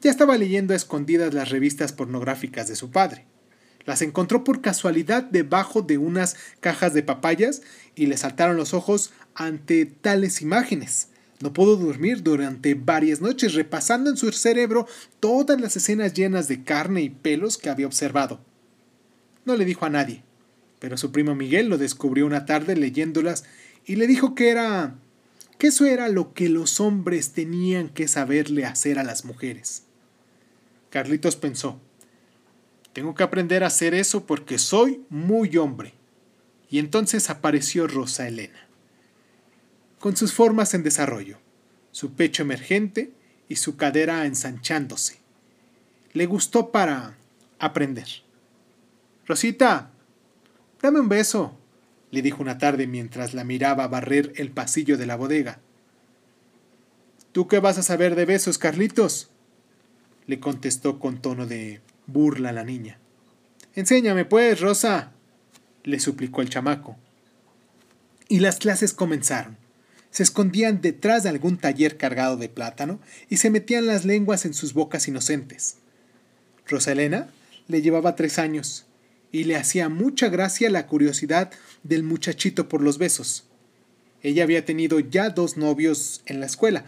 ya 0.00 0.10
estaba 0.10 0.38
leyendo 0.38 0.72
a 0.72 0.76
escondidas 0.76 1.34
las 1.34 1.50
revistas 1.50 1.92
pornográficas 1.92 2.68
de 2.68 2.76
su 2.76 2.90
padre. 2.90 3.26
Las 3.88 4.02
encontró 4.02 4.44
por 4.44 4.60
casualidad 4.60 5.22
debajo 5.22 5.80
de 5.80 5.96
unas 5.96 6.36
cajas 6.60 6.92
de 6.92 7.02
papayas 7.02 7.62
y 7.94 8.04
le 8.04 8.18
saltaron 8.18 8.58
los 8.58 8.74
ojos 8.74 9.12
ante 9.34 9.86
tales 9.86 10.42
imágenes. 10.42 11.08
No 11.40 11.54
pudo 11.54 11.76
dormir 11.76 12.22
durante 12.22 12.74
varias 12.74 13.22
noches 13.22 13.54
repasando 13.54 14.10
en 14.10 14.18
su 14.18 14.30
cerebro 14.30 14.86
todas 15.20 15.58
las 15.58 15.74
escenas 15.74 16.12
llenas 16.12 16.48
de 16.48 16.64
carne 16.64 17.00
y 17.00 17.08
pelos 17.08 17.56
que 17.56 17.70
había 17.70 17.86
observado. 17.86 18.40
No 19.46 19.56
le 19.56 19.64
dijo 19.64 19.86
a 19.86 19.90
nadie, 19.90 20.22
pero 20.80 20.98
su 20.98 21.10
primo 21.10 21.34
Miguel 21.34 21.70
lo 21.70 21.78
descubrió 21.78 22.26
una 22.26 22.44
tarde 22.44 22.76
leyéndolas 22.76 23.46
y 23.86 23.96
le 23.96 24.06
dijo 24.06 24.34
que 24.34 24.50
era 24.50 24.96
que 25.56 25.68
eso 25.68 25.86
era 25.86 26.10
lo 26.10 26.34
que 26.34 26.50
los 26.50 26.78
hombres 26.80 27.32
tenían 27.32 27.88
que 27.88 28.06
saberle 28.06 28.66
hacer 28.66 28.98
a 28.98 29.02
las 29.02 29.24
mujeres. 29.24 29.84
Carlitos 30.90 31.36
pensó, 31.36 31.80
tengo 32.98 33.14
que 33.14 33.22
aprender 33.22 33.62
a 33.62 33.68
hacer 33.68 33.94
eso 33.94 34.26
porque 34.26 34.58
soy 34.58 35.04
muy 35.08 35.56
hombre. 35.56 35.94
Y 36.68 36.80
entonces 36.80 37.30
apareció 37.30 37.86
Rosa 37.86 38.26
Elena, 38.26 38.66
con 40.00 40.16
sus 40.16 40.32
formas 40.32 40.74
en 40.74 40.82
desarrollo, 40.82 41.38
su 41.92 42.14
pecho 42.14 42.42
emergente 42.42 43.12
y 43.48 43.54
su 43.54 43.76
cadera 43.76 44.26
ensanchándose. 44.26 45.20
Le 46.12 46.26
gustó 46.26 46.72
para 46.72 47.16
aprender. 47.60 48.08
Rosita, 49.28 49.92
dame 50.82 50.98
un 50.98 51.08
beso, 51.08 51.56
le 52.10 52.20
dijo 52.20 52.42
una 52.42 52.58
tarde 52.58 52.88
mientras 52.88 53.32
la 53.32 53.44
miraba 53.44 53.86
barrer 53.86 54.32
el 54.34 54.50
pasillo 54.50 54.98
de 54.98 55.06
la 55.06 55.14
bodega. 55.14 55.60
¿Tú 57.30 57.46
qué 57.46 57.60
vas 57.60 57.78
a 57.78 57.84
saber 57.84 58.16
de 58.16 58.24
besos, 58.24 58.58
Carlitos? 58.58 59.30
le 60.26 60.40
contestó 60.40 60.98
con 60.98 61.22
tono 61.22 61.46
de 61.46 61.80
burla 62.08 62.50
la 62.50 62.64
niña. 62.64 62.98
Enséñame, 63.76 64.24
pues, 64.24 64.60
Rosa, 64.60 65.12
le 65.84 66.00
suplicó 66.00 66.42
el 66.42 66.50
chamaco. 66.50 66.96
Y 68.28 68.40
las 68.40 68.56
clases 68.56 68.92
comenzaron. 68.92 69.56
Se 70.10 70.24
escondían 70.24 70.80
detrás 70.80 71.22
de 71.22 71.28
algún 71.28 71.58
taller 71.58 71.96
cargado 71.96 72.36
de 72.36 72.48
plátano 72.48 72.98
y 73.28 73.36
se 73.36 73.50
metían 73.50 73.86
las 73.86 74.04
lenguas 74.04 74.44
en 74.46 74.54
sus 74.54 74.72
bocas 74.72 75.06
inocentes. 75.06 75.76
Rosa 76.66 76.92
Elena 76.92 77.28
le 77.68 77.82
llevaba 77.82 78.16
tres 78.16 78.38
años 78.38 78.86
y 79.30 79.44
le 79.44 79.56
hacía 79.56 79.88
mucha 79.88 80.28
gracia 80.28 80.70
la 80.70 80.86
curiosidad 80.86 81.50
del 81.82 82.02
muchachito 82.02 82.68
por 82.68 82.82
los 82.82 82.98
besos. 82.98 83.44
Ella 84.22 84.42
había 84.42 84.64
tenido 84.64 84.98
ya 84.98 85.30
dos 85.30 85.56
novios 85.56 86.22
en 86.26 86.40
la 86.40 86.46
escuela, 86.46 86.84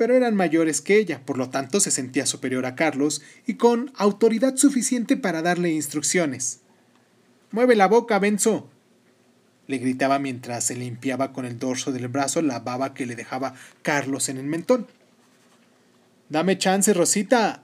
pero 0.00 0.16
eran 0.16 0.34
mayores 0.34 0.80
que 0.80 0.96
ella, 0.96 1.20
por 1.26 1.36
lo 1.36 1.50
tanto 1.50 1.78
se 1.78 1.90
sentía 1.90 2.24
superior 2.24 2.64
a 2.64 2.74
Carlos 2.74 3.20
y 3.46 3.56
con 3.56 3.92
autoridad 3.96 4.56
suficiente 4.56 5.18
para 5.18 5.42
darle 5.42 5.72
instrucciones. 5.72 6.60
Mueve 7.50 7.76
la 7.76 7.86
boca, 7.86 8.18
Benzo. 8.18 8.70
le 9.66 9.76
gritaba 9.76 10.18
mientras 10.18 10.64
se 10.64 10.74
limpiaba 10.74 11.34
con 11.34 11.44
el 11.44 11.58
dorso 11.58 11.92
del 11.92 12.08
brazo 12.08 12.40
la 12.40 12.60
baba 12.60 12.94
que 12.94 13.04
le 13.04 13.14
dejaba 13.14 13.52
Carlos 13.82 14.30
en 14.30 14.38
el 14.38 14.46
mentón. 14.46 14.86
Dame 16.30 16.56
chance, 16.56 16.94
Rosita, 16.94 17.62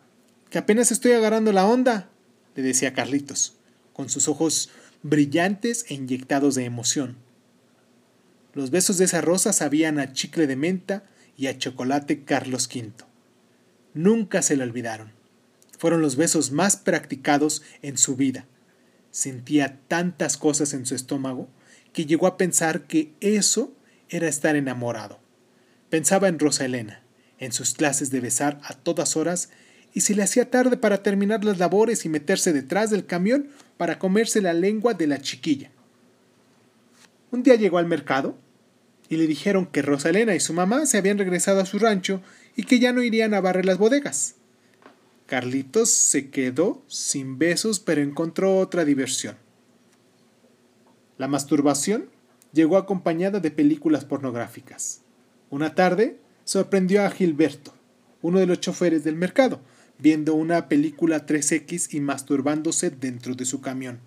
que 0.51 0.59
apenas 0.59 0.93
estoy 0.93 1.13
agarrando 1.13 1.53
la 1.53 1.65
onda, 1.65 2.11
le 2.55 2.63
decía 2.63 2.93
Carlitos 2.93 3.57
con 3.95 4.11
sus 4.11 4.29
ojos 4.29 4.69
brillantes 5.03 5.87
e 5.89 5.95
inyectados 5.95 6.55
de 6.55 6.67
emoción. 6.67 7.17
Los 8.53 8.71
besos 8.71 8.99
de 8.99 9.07
esa 9.07 9.23
rosa 9.23 9.55
sabían 9.55 9.99
a 9.99 10.13
chicle 10.13 10.47
de 10.47 10.57
menta 10.57 11.05
y 11.37 11.49
a 11.49 11.59
chocolate 11.59 12.25
Carlos 12.25 12.69
V. 12.75 12.93
Nunca 13.95 14.43
se 14.43 14.57
le 14.57 14.65
olvidaron. 14.65 15.13
Fueron 15.79 16.01
los 16.01 16.17
besos 16.17 16.53
más 16.53 16.77
practicados 16.77 17.63
en 17.83 17.99
su 17.99 18.17
vida. 18.17 18.47
Sentía 19.11 19.81
tantas 19.89 20.37
cosas 20.37 20.73
en 20.73 20.87
su 20.87 20.95
estómago 20.95 21.49
que 21.93 22.07
llegó 22.07 22.27
a 22.27 22.37
pensar 22.37 22.87
que 22.87 23.13
eso 23.21 23.75
era 24.09 24.29
estar 24.29 24.57
enamorado. 24.57 25.19
Pensaba 25.91 26.29
en 26.29 26.39
Rosa 26.39 26.65
Elena, 26.65 27.03
en 27.39 27.53
sus 27.53 27.75
clases 27.75 28.11
de 28.11 28.21
besar 28.21 28.61
a 28.65 28.75
todas 28.75 29.17
horas 29.17 29.51
y 29.93 30.01
se 30.03 30.15
le 30.15 30.23
hacía 30.23 30.51
tarde 30.51 30.77
para 30.77 31.03
terminar 31.03 31.45
las 31.45 31.59
labores 31.59 32.05
y 32.05 32.09
meterse 32.09 32.53
detrás 32.53 32.91
del 32.91 33.07
camión 33.07 33.49
para 33.77 33.99
comerse 33.99 34.43
la 34.43 34.53
lengua 34.53 34.95
de 34.95 35.07
la 35.07 35.21
chiquilla. 35.21 35.71
Un 37.31 37.43
día 37.43 37.55
llegó 37.55 37.79
al 37.79 37.87
mercado 37.87 38.37
y 39.09 39.17
le 39.17 39.27
dijeron 39.27 39.67
que 39.67 39.83
Rosalena 39.83 40.35
y 40.35 40.41
su 40.41 40.53
mamá 40.53 40.87
se 40.87 40.99
habían 40.99 41.19
regresado 41.19 41.61
a 41.61 41.67
su 41.67 41.79
rancho 41.79 42.21
y 42.57 42.65
que 42.65 42.79
ya 42.79 42.93
no 42.93 43.03
irían 43.03 43.35
a 43.35 43.41
barrer 43.41 43.65
las 43.65 43.79
bodegas. 43.79 44.37
Carlitos 45.27 45.91
se 45.91 46.31
quedó 46.31 46.83
sin 46.87 47.39
besos 47.39 47.81
pero 47.81 48.03
encontró 48.03 48.59
otra 48.59 48.85
diversión. 48.85 49.37
La 51.19 51.29
masturbación 51.29 52.11
llegó 52.53 52.77
acompañada 52.77 53.41
de 53.41 53.51
películas 53.51 54.05
pornográficas. 54.05 55.03
Una 55.51 55.75
tarde 55.75 56.19
sorprendió 56.45 57.05
a 57.05 57.11
Gilberto, 57.11 57.75
uno 58.23 58.39
de 58.39 58.47
los 58.47 58.61
choferes 58.61 59.05
del 59.05 59.17
mercado, 59.17 59.61
viendo 59.99 60.35
una 60.35 60.69
película 60.69 61.27
3X 61.27 61.95
y 61.95 62.01
masturbándose 62.01 62.91
dentro 62.91 63.35
de 63.35 63.45
su 63.45 63.61
camión. 63.61 64.01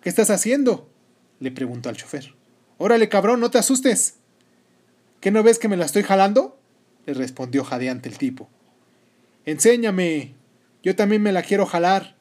¿Qué 0.00 0.08
estás 0.08 0.30
haciendo? 0.30 0.90
le 1.40 1.50
preguntó 1.50 1.88
al 1.88 1.96
chofer. 1.96 2.34
Órale, 2.84 3.08
cabrón, 3.08 3.40
no 3.40 3.50
te 3.50 3.56
asustes. 3.56 4.16
¿Qué 5.20 5.30
no 5.30 5.42
ves 5.42 5.58
que 5.58 5.68
me 5.68 5.78
la 5.78 5.86
estoy 5.86 6.02
jalando? 6.02 6.60
le 7.06 7.14
respondió 7.14 7.64
jadeante 7.64 8.10
el 8.10 8.18
tipo. 8.18 8.50
Enséñame. 9.46 10.34
Yo 10.82 10.94
también 10.94 11.22
me 11.22 11.32
la 11.32 11.42
quiero 11.42 11.64
jalar, 11.64 12.14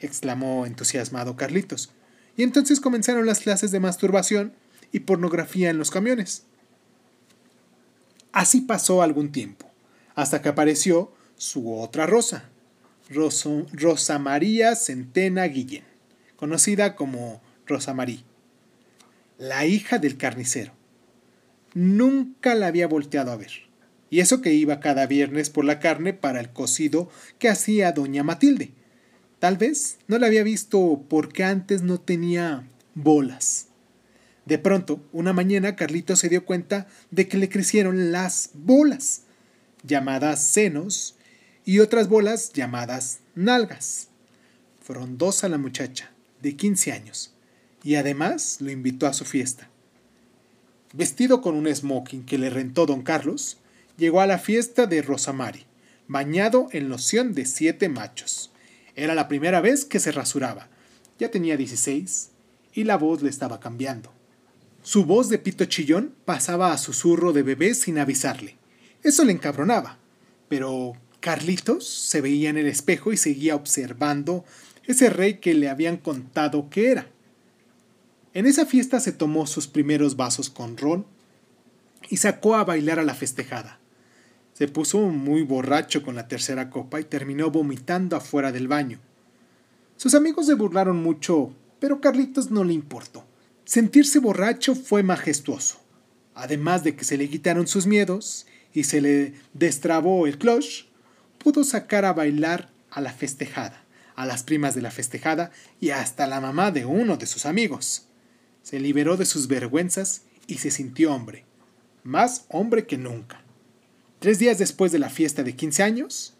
exclamó 0.00 0.66
entusiasmado 0.66 1.34
Carlitos. 1.36 1.92
Y 2.36 2.42
entonces 2.42 2.78
comenzaron 2.78 3.24
las 3.24 3.40
clases 3.40 3.70
de 3.70 3.80
masturbación 3.80 4.52
y 4.92 5.00
pornografía 5.00 5.70
en 5.70 5.78
los 5.78 5.90
camiones. 5.90 6.42
Así 8.32 8.60
pasó 8.60 9.00
algún 9.00 9.32
tiempo, 9.32 9.70
hasta 10.14 10.42
que 10.42 10.50
apareció 10.50 11.10
su 11.38 11.74
otra 11.74 12.04
Rosa, 12.04 12.50
Rosa 13.08 14.18
María 14.18 14.76
Centena 14.76 15.44
Guillén, 15.44 15.84
conocida 16.36 16.96
como 16.96 17.40
Rosa 17.64 17.94
María, 17.94 18.22
la 19.42 19.66
hija 19.66 19.98
del 19.98 20.16
carnicero. 20.16 20.72
Nunca 21.74 22.54
la 22.54 22.68
había 22.68 22.86
volteado 22.86 23.32
a 23.32 23.36
ver, 23.36 23.50
y 24.08 24.20
eso 24.20 24.40
que 24.40 24.54
iba 24.54 24.78
cada 24.78 25.06
viernes 25.08 25.50
por 25.50 25.64
la 25.64 25.80
carne 25.80 26.12
para 26.12 26.38
el 26.38 26.50
cocido 26.50 27.10
que 27.40 27.48
hacía 27.48 27.90
doña 27.90 28.22
Matilde. 28.22 28.70
Tal 29.40 29.56
vez 29.56 29.98
no 30.06 30.18
la 30.18 30.28
había 30.28 30.44
visto 30.44 31.04
porque 31.08 31.42
antes 31.42 31.82
no 31.82 31.98
tenía 31.98 32.68
bolas. 32.94 33.66
De 34.46 34.58
pronto, 34.58 35.04
una 35.10 35.32
mañana, 35.32 35.74
Carlito 35.74 36.14
se 36.14 36.28
dio 36.28 36.44
cuenta 36.44 36.86
de 37.10 37.26
que 37.26 37.36
le 37.36 37.48
crecieron 37.48 38.12
las 38.12 38.50
bolas, 38.54 39.22
llamadas 39.82 40.46
senos, 40.46 41.16
y 41.64 41.80
otras 41.80 42.08
bolas 42.08 42.52
llamadas 42.52 43.18
nalgas. 43.34 44.06
Frondosa 44.80 45.48
la 45.48 45.58
muchacha, 45.58 46.12
de 46.40 46.54
15 46.54 46.92
años, 46.92 47.31
y 47.82 47.96
además 47.96 48.58
lo 48.60 48.70
invitó 48.70 49.06
a 49.06 49.12
su 49.12 49.24
fiesta. 49.24 49.68
Vestido 50.92 51.40
con 51.40 51.54
un 51.54 51.74
smoking 51.74 52.24
que 52.24 52.38
le 52.38 52.50
rentó 52.50 52.86
don 52.86 53.02
Carlos, 53.02 53.58
llegó 53.96 54.20
a 54.20 54.26
la 54.26 54.38
fiesta 54.38 54.86
de 54.86 55.02
Rosamari, 55.02 55.64
bañado 56.06 56.68
en 56.72 56.88
loción 56.88 57.34
de 57.34 57.46
siete 57.46 57.88
machos. 57.88 58.50
Era 58.94 59.14
la 59.14 59.28
primera 59.28 59.60
vez 59.60 59.84
que 59.84 60.00
se 60.00 60.12
rasuraba. 60.12 60.68
Ya 61.18 61.30
tenía 61.30 61.56
16 61.56 62.30
y 62.74 62.84
la 62.84 62.96
voz 62.96 63.22
le 63.22 63.30
estaba 63.30 63.60
cambiando. 63.60 64.12
Su 64.82 65.04
voz 65.04 65.28
de 65.28 65.38
pito 65.38 65.64
chillón 65.64 66.14
pasaba 66.24 66.72
a 66.72 66.78
susurro 66.78 67.32
de 67.32 67.42
bebé 67.42 67.74
sin 67.74 67.98
avisarle. 67.98 68.56
Eso 69.02 69.24
le 69.24 69.32
encabronaba, 69.32 69.98
pero 70.48 70.94
Carlitos 71.20 71.88
se 71.88 72.20
veía 72.20 72.50
en 72.50 72.58
el 72.58 72.66
espejo 72.66 73.12
y 73.12 73.16
seguía 73.16 73.54
observando 73.54 74.44
ese 74.84 75.08
rey 75.08 75.34
que 75.34 75.54
le 75.54 75.68
habían 75.68 75.96
contado 75.96 76.68
que 76.68 76.90
era. 76.90 77.06
En 78.34 78.46
esa 78.46 78.64
fiesta 78.64 78.98
se 78.98 79.12
tomó 79.12 79.46
sus 79.46 79.66
primeros 79.66 80.16
vasos 80.16 80.48
con 80.48 80.78
ron 80.78 81.04
y 82.08 82.16
sacó 82.16 82.56
a 82.56 82.64
bailar 82.64 82.98
a 82.98 83.04
la 83.04 83.14
festejada. 83.14 83.78
Se 84.54 84.68
puso 84.68 85.00
muy 85.00 85.42
borracho 85.42 86.02
con 86.02 86.14
la 86.14 86.28
tercera 86.28 86.70
copa 86.70 86.98
y 86.98 87.04
terminó 87.04 87.50
vomitando 87.50 88.16
afuera 88.16 88.50
del 88.50 88.68
baño. 88.68 89.00
Sus 89.98 90.14
amigos 90.14 90.46
se 90.46 90.54
burlaron 90.54 91.02
mucho, 91.02 91.54
pero 91.78 92.00
Carlitos 92.00 92.50
no 92.50 92.64
le 92.64 92.72
importó. 92.72 93.24
Sentirse 93.66 94.18
borracho 94.18 94.74
fue 94.74 95.02
majestuoso. 95.02 95.80
Además 96.34 96.84
de 96.84 96.96
que 96.96 97.04
se 97.04 97.18
le 97.18 97.28
quitaron 97.28 97.66
sus 97.66 97.86
miedos 97.86 98.46
y 98.72 98.84
se 98.84 99.02
le 99.02 99.34
destrabó 99.52 100.26
el 100.26 100.38
cloche, 100.38 100.86
pudo 101.36 101.64
sacar 101.64 102.06
a 102.06 102.14
bailar 102.14 102.70
a 102.90 103.02
la 103.02 103.12
festejada, 103.12 103.84
a 104.16 104.24
las 104.24 104.42
primas 104.42 104.74
de 104.74 104.80
la 104.80 104.90
festejada 104.90 105.50
y 105.80 105.90
hasta 105.90 106.26
la 106.26 106.40
mamá 106.40 106.70
de 106.70 106.86
uno 106.86 107.18
de 107.18 107.26
sus 107.26 107.44
amigos. 107.44 108.06
Se 108.62 108.80
liberó 108.80 109.16
de 109.16 109.26
sus 109.26 109.48
vergüenzas 109.48 110.22
y 110.46 110.58
se 110.58 110.70
sintió 110.70 111.12
hombre, 111.12 111.44
más 112.04 112.46
hombre 112.48 112.86
que 112.86 112.98
nunca. 112.98 113.42
Tres 114.18 114.38
días 114.38 114.58
después 114.58 114.92
de 114.92 114.98
la 114.98 115.10
fiesta 115.10 115.42
de 115.42 115.56
15 115.56 115.82
años, 115.82 116.34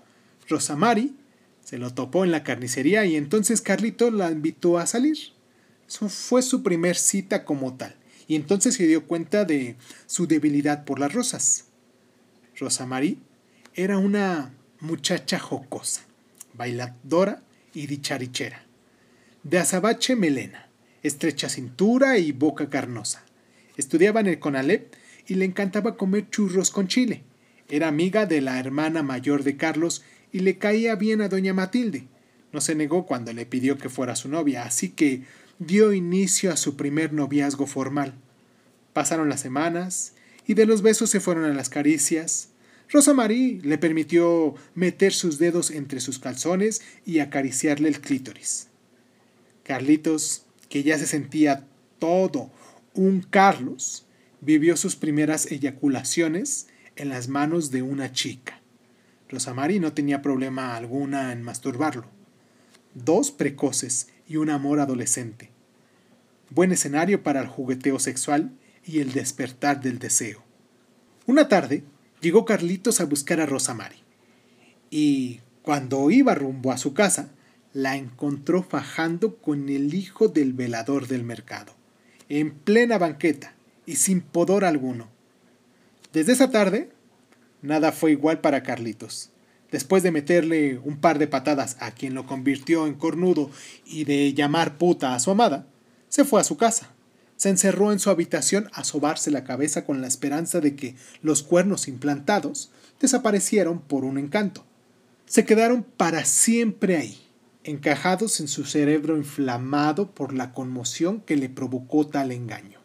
Rosamari 0.48 1.16
se 1.64 1.78
lo 1.78 1.92
topó 1.92 2.24
en 2.24 2.30
la 2.30 2.42
carnicería 2.42 3.04
y 3.06 3.16
entonces 3.16 3.60
Carlito 3.60 4.10
la 4.10 4.30
invitó 4.30 4.78
a 4.78 4.86
salir. 4.86 5.16
Eso 5.88 6.08
fue 6.08 6.42
su 6.42 6.62
primer 6.62 6.96
cita 6.96 7.44
como 7.44 7.76
tal, 7.76 7.96
y 8.26 8.36
entonces 8.36 8.74
se 8.74 8.86
dio 8.86 9.06
cuenta 9.06 9.44
de 9.44 9.76
su 10.06 10.26
debilidad 10.26 10.84
por 10.84 10.98
las 10.98 11.12
rosas. 11.12 11.66
Rosamari 12.56 13.18
era 13.74 13.98
una 13.98 14.54
muchacha 14.80 15.38
jocosa, 15.38 16.02
bailadora 16.54 17.42
y 17.74 17.86
dicharichera. 17.86 18.64
De 19.42 19.58
azabache 19.58 20.16
melena, 20.16 20.68
estrecha 21.02 21.48
cintura 21.48 22.18
y 22.18 22.32
boca 22.32 22.70
carnosa. 22.70 23.24
Estudiaba 23.76 24.20
en 24.20 24.26
el 24.26 24.38
CONALEP 24.38 24.94
y 25.26 25.34
le 25.34 25.44
encantaba 25.44 25.96
comer 25.96 26.28
churros 26.30 26.70
con 26.70 26.88
chile. 26.88 27.22
Era 27.68 27.88
amiga 27.88 28.26
de 28.26 28.40
la 28.40 28.58
hermana 28.58 29.02
mayor 29.02 29.44
de 29.44 29.56
Carlos 29.56 30.02
y 30.32 30.40
le 30.40 30.58
caía 30.58 30.94
bien 30.94 31.20
a 31.20 31.28
doña 31.28 31.54
Matilde. 31.54 32.06
No 32.52 32.60
se 32.60 32.74
negó 32.74 33.06
cuando 33.06 33.32
le 33.32 33.46
pidió 33.46 33.78
que 33.78 33.88
fuera 33.88 34.16
su 34.16 34.28
novia, 34.28 34.64
así 34.64 34.90
que 34.90 35.22
dio 35.58 35.92
inicio 35.92 36.52
a 36.52 36.56
su 36.56 36.76
primer 36.76 37.12
noviazgo 37.12 37.66
formal. 37.66 38.14
Pasaron 38.92 39.28
las 39.28 39.40
semanas 39.40 40.14
y 40.46 40.54
de 40.54 40.66
los 40.66 40.82
besos 40.82 41.10
se 41.10 41.20
fueron 41.20 41.44
a 41.44 41.54
las 41.54 41.70
caricias. 41.70 42.50
Rosa 42.90 43.14
Marie 43.14 43.60
le 43.62 43.78
permitió 43.78 44.54
meter 44.74 45.14
sus 45.14 45.38
dedos 45.38 45.70
entre 45.70 46.00
sus 46.00 46.18
calzones 46.18 46.82
y 47.06 47.20
acariciarle 47.20 47.88
el 47.88 48.00
clítoris. 48.00 48.68
Carlitos, 49.62 50.44
que 50.72 50.82
ya 50.82 50.96
se 50.96 51.06
sentía 51.06 51.66
todo 51.98 52.50
un 52.94 53.20
Carlos, 53.20 54.06
vivió 54.40 54.78
sus 54.78 54.96
primeras 54.96 55.44
eyaculaciones 55.52 56.66
en 56.96 57.10
las 57.10 57.28
manos 57.28 57.70
de 57.70 57.82
una 57.82 58.12
chica. 58.12 58.62
Rosa 59.28 59.52
Marie 59.52 59.80
no 59.80 59.92
tenía 59.92 60.22
problema 60.22 60.74
alguna 60.74 61.32
en 61.32 61.42
masturbarlo. 61.42 62.06
Dos 62.94 63.30
precoces 63.32 64.08
y 64.26 64.36
un 64.36 64.48
amor 64.48 64.80
adolescente. 64.80 65.50
Buen 66.48 66.72
escenario 66.72 67.22
para 67.22 67.42
el 67.42 67.48
jugueteo 67.48 67.98
sexual 67.98 68.50
y 68.86 69.00
el 69.00 69.12
despertar 69.12 69.82
del 69.82 69.98
deseo. 69.98 70.42
Una 71.26 71.48
tarde 71.48 71.84
llegó 72.22 72.46
Carlitos 72.46 73.02
a 73.02 73.04
buscar 73.04 73.42
a 73.42 73.46
Rosa 73.46 73.74
Mari 73.74 73.96
y 74.90 75.40
cuando 75.60 76.10
iba 76.10 76.34
rumbo 76.34 76.72
a 76.72 76.78
su 76.78 76.94
casa 76.94 77.28
la 77.72 77.96
encontró 77.96 78.62
fajando 78.62 79.36
con 79.36 79.68
el 79.68 79.94
hijo 79.94 80.28
del 80.28 80.52
velador 80.52 81.08
del 81.08 81.24
mercado, 81.24 81.74
en 82.28 82.52
plena 82.52 82.98
banqueta 82.98 83.54
y 83.86 83.96
sin 83.96 84.20
pudor 84.20 84.64
alguno. 84.64 85.08
Desde 86.12 86.32
esa 86.32 86.50
tarde, 86.50 86.90
nada 87.62 87.92
fue 87.92 88.12
igual 88.12 88.40
para 88.40 88.62
Carlitos. 88.62 89.30
Después 89.70 90.02
de 90.02 90.10
meterle 90.10 90.78
un 90.78 90.98
par 90.98 91.18
de 91.18 91.26
patadas 91.26 91.76
a 91.80 91.92
quien 91.92 92.14
lo 92.14 92.26
convirtió 92.26 92.86
en 92.86 92.94
cornudo 92.94 93.50
y 93.86 94.04
de 94.04 94.34
llamar 94.34 94.76
puta 94.76 95.14
a 95.14 95.18
su 95.20 95.30
amada, 95.30 95.66
se 96.08 96.24
fue 96.24 96.40
a 96.40 96.44
su 96.44 96.58
casa 96.58 96.92
se 97.42 97.48
encerró 97.48 97.90
en 97.90 97.98
su 97.98 98.08
habitación 98.08 98.68
a 98.72 98.84
sobarse 98.84 99.32
la 99.32 99.42
cabeza 99.42 99.84
con 99.84 100.00
la 100.00 100.06
esperanza 100.06 100.60
de 100.60 100.76
que 100.76 100.94
los 101.22 101.42
cuernos 101.42 101.88
implantados 101.88 102.70
desaparecieron 103.00 103.80
por 103.80 104.04
un 104.04 104.16
encanto. 104.16 104.64
Se 105.26 105.44
quedaron 105.44 105.82
para 105.82 106.24
siempre 106.24 106.96
ahí, 106.96 107.18
encajados 107.64 108.40
en 108.40 108.48
su 108.48 108.64
cerebro 108.64 109.16
inflamado 109.16 110.10
por 110.10 110.34
la 110.34 110.52
conmoción 110.52 111.20
que 111.20 111.36
le 111.36 111.48
provocó 111.48 112.06
tal 112.06 112.32
engaño. 112.32 112.80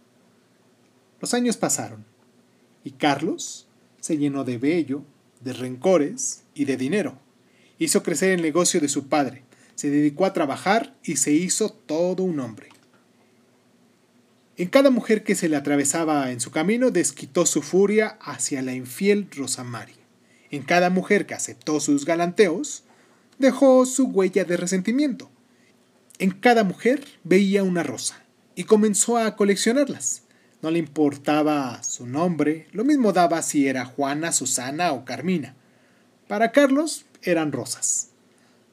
Los 1.20 1.34
años 1.34 1.58
pasaron, 1.58 2.06
y 2.84 2.92
Carlos 2.92 3.68
se 4.00 4.18
llenó 4.18 4.44
de 4.44 4.58
vello, 4.58 5.04
de 5.42 5.54
rencores 5.54 6.44
y 6.54 6.66
de 6.66 6.78
dinero. 6.78 7.20
Hizo 7.80 8.04
crecer 8.04 8.32
el 8.32 8.42
negocio 8.42 8.80
de 8.80 8.90
su 8.90 9.08
padre, 9.08 9.44
se 9.76 9.90
dedicó 9.90 10.26
a 10.26 10.34
trabajar 10.34 10.96
y 11.04 11.18
se 11.18 11.32
hizo 11.32 11.70
todo 11.70 12.24
un 12.24 12.40
hombre. 12.40 12.70
En 14.58 14.70
cada 14.70 14.90
mujer 14.90 15.24
que 15.24 15.36
se 15.36 15.50
le 15.50 15.56
atravesaba 15.56 16.32
en 16.32 16.40
su 16.40 16.50
camino 16.50 16.90
desquitó 16.90 17.46
su 17.46 17.62
furia 17.62 18.18
hacia 18.22 18.64
la 18.64 18.74
infiel 18.74 19.28
Rosamari. 19.36 19.94
En 20.50 20.64
cada 20.64 20.90
mujer 20.90 21.28
que 21.28 21.36
aceptó 21.36 21.80
sus 21.80 22.06
galanteos, 22.06 22.84
dejó 23.38 23.86
su 23.86 24.06
huella 24.06 24.46
de 24.46 24.58
resentimiento. 24.58 25.30
En 26.20 26.32
cada 26.32 26.64
mujer 26.64 27.06
veía 27.24 27.64
una 27.64 27.84
rosa 27.84 28.24
y 28.56 28.64
comenzó 28.64 29.18
a 29.18 29.36
coleccionarlas. 29.36 30.24
No 30.62 30.72
le 30.72 30.80
importaba 30.80 31.84
su 31.84 32.08
nombre, 32.08 32.68
lo 32.72 32.84
mismo 32.84 33.14
daba 33.14 33.42
si 33.42 33.68
era 33.68 33.86
Juana, 33.86 34.32
Susana 34.32 34.92
o 34.94 35.06
Carmina. 35.06 35.56
Para 36.28 36.52
Carlos 36.52 37.06
eran 37.22 37.52
rosas, 37.52 38.10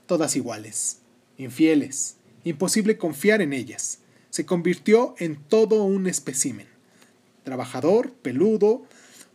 todas 0.07 0.35
iguales, 0.37 1.01
infieles, 1.37 2.17
imposible 2.45 2.97
confiar 2.97 3.43
en 3.43 3.53
ellas 3.53 3.99
se 4.35 4.45
convirtió 4.45 5.15
en 5.19 5.37
todo 5.37 5.85
un 5.85 6.09
espécimen. 6.09 6.67
Trabajador, 7.45 8.11
peludo, 8.15 8.83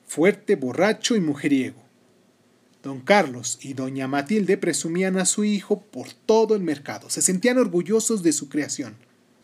fuerte, 0.06 0.58
borracho 0.58 1.16
y 1.16 1.22
mujeriego. 1.22 1.82
Don 2.82 3.02
Carlos 3.02 3.60
y 3.62 3.74
doña 3.74 4.08
Matilde 4.08 4.58
presumían 4.58 5.18
a 5.18 5.26
su 5.26 5.44
hijo 5.44 5.82
por 5.82 6.14
todo 6.14 6.56
el 6.56 6.62
mercado, 6.62 7.10
se 7.10 7.22
sentían 7.22 7.58
orgullosos 7.58 8.24
de 8.24 8.32
su 8.32 8.48
creación. 8.48 8.96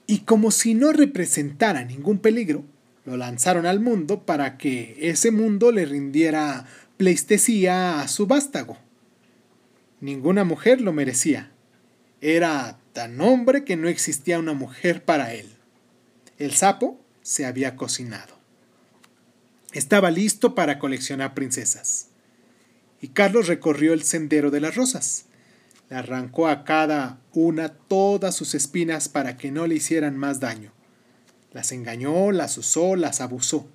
Y 0.08 0.20
como 0.20 0.52
si 0.52 0.74
no 0.74 0.94
representara 0.94 1.84
ningún 1.84 2.20
peligro, 2.20 2.64
lo 3.06 3.18
lanzaron 3.18 3.66
al 3.66 3.80
mundo 3.80 4.26
para 4.26 4.58
que 4.58 4.98
ese 5.02 5.32
mundo 5.32 5.72
le 5.72 5.86
rindiera 5.86 6.66
pleistesía 6.98 8.00
a 8.00 8.08
su 8.08 8.26
vástago. 8.26 8.78
Ninguna 10.00 10.44
mujer 10.44 10.82
lo 10.82 10.94
merecía. 10.94 11.52
Era 12.22 12.80
tan 12.94 13.20
hombre 13.20 13.66
que 13.66 13.76
no 13.76 13.90
existía 13.90 14.40
una 14.40 14.54
mujer 14.54 15.04
para 15.04 15.34
él. 15.34 15.50
El 16.38 16.54
sapo 16.54 17.00
se 17.22 17.46
había 17.46 17.76
cocinado. 17.76 18.36
Estaba 19.74 20.10
listo 20.10 20.56
para 20.56 20.80
coleccionar 20.80 21.34
princesas. 21.34 22.08
Y 23.06 23.10
Carlos 23.10 23.46
recorrió 23.46 23.94
el 23.94 24.02
sendero 24.02 24.50
de 24.50 24.60
las 24.60 24.74
rosas. 24.74 25.26
Le 25.92 25.96
arrancó 25.96 26.48
a 26.48 26.64
cada 26.64 27.22
una 27.34 27.70
todas 27.70 28.34
sus 28.34 28.56
espinas 28.56 29.10
para 29.10 29.38
que 29.38 29.52
no 29.52 29.68
le 29.68 29.76
hicieran 29.76 30.18
más 30.18 30.40
daño. 30.40 30.72
Las 31.54 31.72
engañó, 31.72 32.32
las 32.32 32.58
usó, 32.58 32.96
las 32.96 33.22
abusó. 33.22 33.70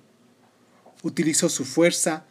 Utilizó 1.01 1.47
su 1.47 1.63
fuerza, 1.63 2.25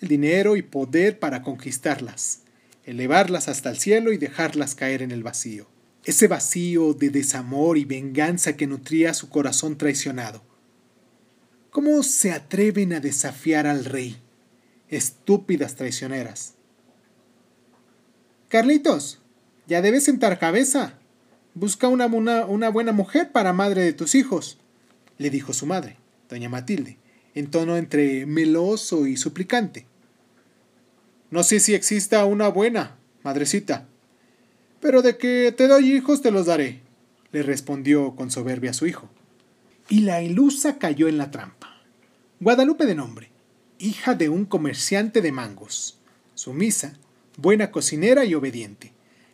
el 0.00 0.06
dinero 0.06 0.56
y 0.56 0.62
poder 0.62 1.18
para 1.18 1.42
conquistarlas, 1.42 2.42
elevarlas 2.84 3.48
hasta 3.48 3.68
el 3.68 3.78
cielo 3.78 4.12
y 4.12 4.16
dejarlas 4.16 4.76
caer 4.76 5.02
en 5.02 5.10
el 5.10 5.24
vacío 5.24 5.66
ese 6.04 6.28
vacío 6.28 6.94
de 6.94 7.10
desamor 7.10 7.76
y 7.76 7.84
venganza 7.84 8.56
que 8.56 8.68
nutría 8.68 9.14
su 9.14 9.28
corazón 9.30 9.76
traicionado. 9.76 10.44
¿Cómo 11.70 12.04
se 12.04 12.30
atreven 12.30 12.92
a 12.92 13.00
desafiar 13.00 13.66
al 13.66 13.84
rey? 13.84 14.22
Estúpidas 14.88 15.74
traicioneras. 15.74 16.54
Carlitos, 18.48 19.20
ya 19.66 19.82
debes 19.82 20.04
sentar 20.04 20.38
cabeza. 20.38 20.94
Busca 21.54 21.88
una, 21.88 22.06
una, 22.06 22.68
buena 22.68 22.92
mujer 22.92 23.32
para 23.32 23.52
madre 23.52 23.82
de 23.82 23.92
tus 23.92 24.14
hijos, 24.14 24.58
le 25.18 25.30
dijo 25.30 25.52
su 25.52 25.66
madre, 25.66 25.96
doña 26.28 26.48
Matilde, 26.48 26.98
en 27.34 27.50
tono 27.50 27.76
entre 27.76 28.26
meloso 28.26 29.06
y 29.06 29.16
suplicante. 29.16 29.86
No 31.30 31.42
sé 31.42 31.58
si 31.58 31.74
exista 31.74 32.24
una 32.24 32.48
buena, 32.48 32.96
madrecita, 33.24 33.88
pero 34.80 35.02
de 35.02 35.16
que 35.16 35.52
te 35.56 35.66
doy 35.66 35.92
hijos 35.92 36.22
te 36.22 36.30
los 36.30 36.46
daré, 36.46 36.82
le 37.32 37.42
respondió 37.42 38.14
con 38.14 38.30
soberbia 38.30 38.72
su 38.72 38.86
hijo. 38.86 39.10
Y 39.88 40.00
la 40.00 40.22
ilusa 40.22 40.78
cayó 40.78 41.08
en 41.08 41.18
la 41.18 41.30
trampa. 41.30 41.82
Guadalupe 42.38 42.86
de 42.86 42.94
nombre, 42.94 43.30
hija 43.78 44.14
de 44.14 44.28
un 44.28 44.44
comerciante 44.44 45.20
de 45.20 45.32
mangos, 45.32 45.98
sumisa, 46.34 46.94
buena 47.36 47.70
cocinera 47.70 48.24
y 48.24 48.34
obediente, 48.34 48.92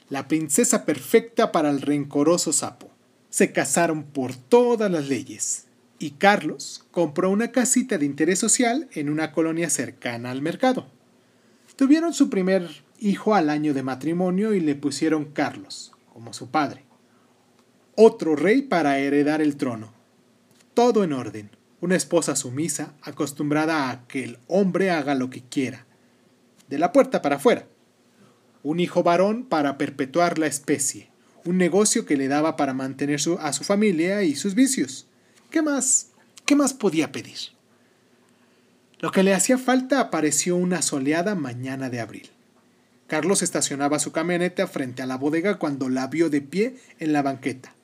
la 0.09 0.29
princesa 0.29 0.85
perfecta 0.85 1.53
para 1.53 1.71
el 1.71 1.81
rencoroso 1.81 2.53
sapo. 2.53 2.91
Se 3.31 3.53
casaron 3.53 4.05
por 4.05 4.35
todas 4.35 4.91
las 4.91 5.09
leyes, 5.09 5.67
y 5.99 6.13
Carlos 6.13 6.85
compró 6.91 7.31
una 7.31 7.53
casita 7.53 7.97
de 7.97 8.05
interés 8.05 8.39
social 8.39 8.89
en 8.93 9.09
una 9.09 9.33
colonia 9.33 9.71
cercana 9.71 10.31
al 10.31 10.43
mercado. 10.43 10.87
Tuvieron 11.77 12.13
su 12.13 12.29
primer 12.29 12.69
hijo 12.99 13.35
al 13.35 13.49
año 13.49 13.73
de 13.73 13.83
matrimonio 13.83 14.53
y 14.53 14.61
le 14.61 14.75
pusieron 14.75 15.25
Carlos, 15.25 15.93
como 16.13 16.33
su 16.33 16.51
padre. 16.51 16.85
Otro 17.95 18.37
rey 18.37 18.63
para 18.63 18.99
heredar 18.99 19.41
el 19.41 19.57
trono. 19.57 19.93
Todo 20.75 21.05
en 21.05 21.13
orden. 21.13 21.51
Una 21.83 21.97
esposa 21.97 22.37
sumisa, 22.37 22.95
acostumbrada 23.03 23.91
a 23.91 24.07
que 24.07 24.23
el 24.23 24.39
hombre 24.47 24.93
haga 24.93 25.17
lo 25.17 25.31
que 25.31 25.43
quiera. 25.43 25.85
De 26.69 26.79
la 26.79 26.93
puerta 26.93 27.23
para 27.23 27.37
afuera. 27.37 27.67
Un 28.63 28.79
hijo 28.79 29.03
varón 29.03 29.45
para 29.45 29.79
perpetuar 29.79 30.39
la 30.39 30.47
especie. 30.47 31.09
Un 31.45 31.59
negocio 31.59 32.07
que 32.07 32.17
le 32.17 32.29
daba 32.29 32.55
para 32.55 32.73
mantener 32.73 33.19
a 33.41 33.53
su 33.53 33.65
familia 33.65 34.23
y 34.23 34.37
sus 34.37 34.55
vicios. 34.55 35.09
¿Qué 35.51 35.61
más? 35.61 36.11
¿Qué 36.47 36.55
más 36.55 36.73
podía 36.73 37.11
pedir? 37.11 37.37
Lo 39.01 39.11
que 39.11 39.25
le 39.25 39.35
hacía 39.35 39.59
falta 39.59 39.99
apareció 39.99 40.55
una 40.55 40.83
soleada 40.83 41.35
mañana 41.35 41.91
de 41.91 41.99
abril. 41.99 42.31
Carlos 43.09 43.43
estacionaba 43.43 43.99
su 43.99 44.13
camioneta 44.13 44.69
frente 44.69 45.03
a 45.03 45.07
la 45.07 45.17
bodega 45.17 45.59
cuando 45.59 45.89
la 45.89 46.07
vio 46.07 46.31
de 46.31 46.43
pie 46.43 46.77
en 47.01 47.13
la 47.13 47.23
banqueta. 47.23 47.75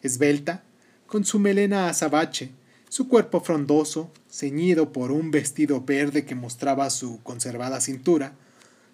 Esbelta, 0.00 0.62
con 1.08 1.24
su 1.24 1.40
melena 1.40 1.88
azabache, 1.88 2.52
su 2.88 3.08
cuerpo 3.08 3.40
frondoso, 3.40 4.10
ceñido 4.30 4.92
por 4.92 5.12
un 5.12 5.30
vestido 5.30 5.82
verde 5.82 6.24
que 6.24 6.34
mostraba 6.34 6.88
su 6.90 7.22
conservada 7.22 7.80
cintura, 7.80 8.34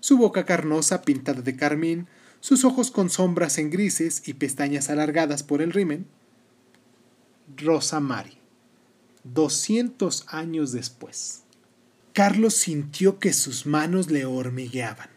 su 0.00 0.16
boca 0.16 0.44
carnosa 0.44 1.02
pintada 1.02 1.42
de 1.42 1.56
carmín, 1.56 2.08
sus 2.40 2.64
ojos 2.64 2.90
con 2.90 3.10
sombras 3.10 3.58
en 3.58 3.70
grises 3.70 4.22
y 4.26 4.34
pestañas 4.34 4.90
alargadas 4.90 5.42
por 5.42 5.62
el 5.62 5.72
rimen. 5.72 6.06
Rosa 7.56 8.00
Mari. 8.00 8.38
200 9.24 10.24
años 10.28 10.72
después. 10.72 11.42
Carlos 12.12 12.54
sintió 12.54 13.18
que 13.18 13.32
sus 13.32 13.66
manos 13.66 14.10
le 14.10 14.24
hormigueaban, 14.24 15.08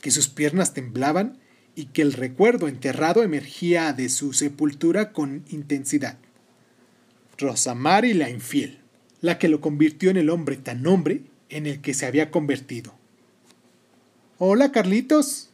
que 0.00 0.10
sus 0.10 0.28
piernas 0.28 0.74
temblaban 0.74 1.38
y 1.76 1.86
que 1.86 2.02
el 2.02 2.12
recuerdo 2.12 2.68
enterrado 2.68 3.22
emergía 3.22 3.92
de 3.92 4.08
su 4.08 4.32
sepultura 4.32 5.12
con 5.12 5.44
intensidad. 5.48 6.18
Rosamari 7.38 8.14
la 8.14 8.30
infiel, 8.30 8.78
la 9.20 9.38
que 9.38 9.48
lo 9.48 9.60
convirtió 9.60 10.10
en 10.10 10.16
el 10.16 10.30
hombre 10.30 10.56
tan 10.56 10.86
hombre 10.86 11.22
en 11.48 11.66
el 11.66 11.80
que 11.80 11.94
se 11.94 12.06
había 12.06 12.30
convertido. 12.30 12.94
Hola, 14.38 14.72
Carlitos. 14.72 15.50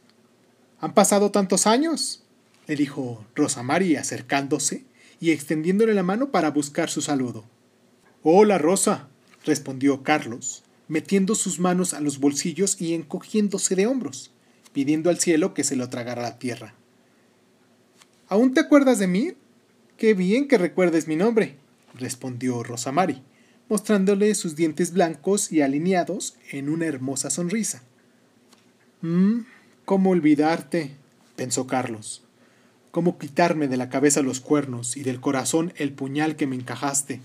¿Han 0.79 0.93
pasado 0.93 1.31
tantos 1.31 1.67
años? 1.67 2.23
le 2.67 2.75
dijo 2.75 3.25
Rosamari 3.35 3.95
acercándose 3.95 4.85
y 5.19 5.31
extendiéndole 5.31 5.93
la 5.93 6.03
mano 6.03 6.31
para 6.31 6.51
buscar 6.51 6.89
su 6.89 7.01
saludo. 7.01 7.43
Hola, 8.23 8.57
Rosa, 8.57 9.09
respondió 9.45 10.03
Carlos, 10.03 10.63
metiendo 10.87 11.35
sus 11.35 11.59
manos 11.59 11.93
a 11.93 12.01
los 12.01 12.19
bolsillos 12.19 12.79
y 12.79 12.93
encogiéndose 12.93 13.75
de 13.75 13.87
hombros 13.87 14.31
pidiendo 14.73 15.09
al 15.09 15.19
cielo 15.19 15.53
que 15.53 15.63
se 15.63 15.75
lo 15.75 15.89
tragara 15.89 16.21
la 16.21 16.39
tierra. 16.39 16.73
¿Aún 18.27 18.53
te 18.53 18.61
acuerdas 18.61 18.99
de 18.99 19.07
mí? 19.07 19.33
Qué 19.97 20.13
bien 20.13 20.47
que 20.47 20.57
recuerdes 20.57 21.07
mi 21.07 21.15
nombre, 21.15 21.57
respondió 21.93 22.63
Rosamari, 22.63 23.21
mostrándole 23.69 24.33
sus 24.35 24.55
dientes 24.55 24.93
blancos 24.93 25.51
y 25.51 25.61
alineados 25.61 26.35
en 26.51 26.69
una 26.69 26.85
hermosa 26.85 27.29
sonrisa. 27.29 27.83
Mmm, 29.01 29.41
¿cómo 29.85 30.11
olvidarte? 30.11 30.95
pensó 31.35 31.67
Carlos. 31.67 32.23
¿Cómo 32.91 33.17
quitarme 33.17 33.67
de 33.67 33.77
la 33.77 33.89
cabeza 33.89 34.21
los 34.21 34.41
cuernos 34.41 34.97
y 34.97 35.03
del 35.03 35.21
corazón 35.21 35.73
el 35.77 35.93
puñal 35.93 36.35
que 36.35 36.47
me 36.47 36.55
encajaste? 36.55 37.21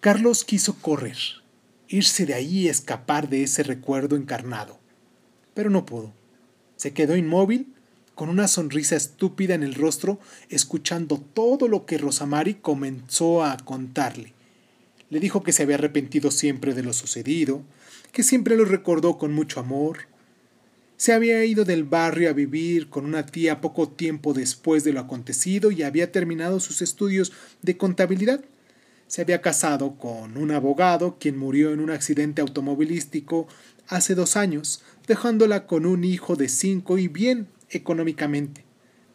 Carlos 0.00 0.44
quiso 0.44 0.74
correr, 0.76 1.16
irse 1.88 2.26
de 2.26 2.34
ahí 2.34 2.60
y 2.60 2.68
escapar 2.68 3.28
de 3.28 3.42
ese 3.42 3.62
recuerdo 3.62 4.16
encarnado 4.16 4.80
pero 5.54 5.70
no 5.70 5.84
pudo. 5.84 6.12
Se 6.76 6.92
quedó 6.92 7.16
inmóvil, 7.16 7.74
con 8.20 8.28
una 8.28 8.48
sonrisa 8.48 8.96
estúpida 8.96 9.54
en 9.54 9.62
el 9.62 9.74
rostro, 9.74 10.20
escuchando 10.50 11.24
todo 11.32 11.68
lo 11.68 11.86
que 11.86 11.96
Rosamari 11.96 12.52
comenzó 12.52 13.42
a 13.42 13.56
contarle. 13.56 14.34
Le 15.08 15.20
dijo 15.20 15.42
que 15.42 15.52
se 15.52 15.62
había 15.62 15.76
arrepentido 15.76 16.30
siempre 16.30 16.74
de 16.74 16.82
lo 16.82 16.92
sucedido, 16.92 17.62
que 18.12 18.22
siempre 18.22 18.58
lo 18.58 18.66
recordó 18.66 19.16
con 19.16 19.32
mucho 19.32 19.58
amor. 19.58 20.00
Se 20.98 21.14
había 21.14 21.42
ido 21.46 21.64
del 21.64 21.84
barrio 21.84 22.28
a 22.28 22.34
vivir 22.34 22.90
con 22.90 23.06
una 23.06 23.24
tía 23.24 23.62
poco 23.62 23.88
tiempo 23.88 24.34
después 24.34 24.84
de 24.84 24.92
lo 24.92 25.00
acontecido 25.00 25.70
y 25.70 25.82
había 25.82 26.12
terminado 26.12 26.60
sus 26.60 26.82
estudios 26.82 27.32
de 27.62 27.78
contabilidad. 27.78 28.44
Se 29.06 29.22
había 29.22 29.40
casado 29.40 29.96
con 29.96 30.36
un 30.36 30.50
abogado 30.50 31.16
quien 31.18 31.38
murió 31.38 31.72
en 31.72 31.80
un 31.80 31.88
accidente 31.88 32.42
automovilístico 32.42 33.48
hace 33.88 34.14
dos 34.14 34.36
años, 34.36 34.82
dejándola 35.06 35.66
con 35.66 35.86
un 35.86 36.04
hijo 36.04 36.36
de 36.36 36.50
cinco 36.50 36.98
y 36.98 37.08
bien 37.08 37.48
económicamente. 37.70 38.64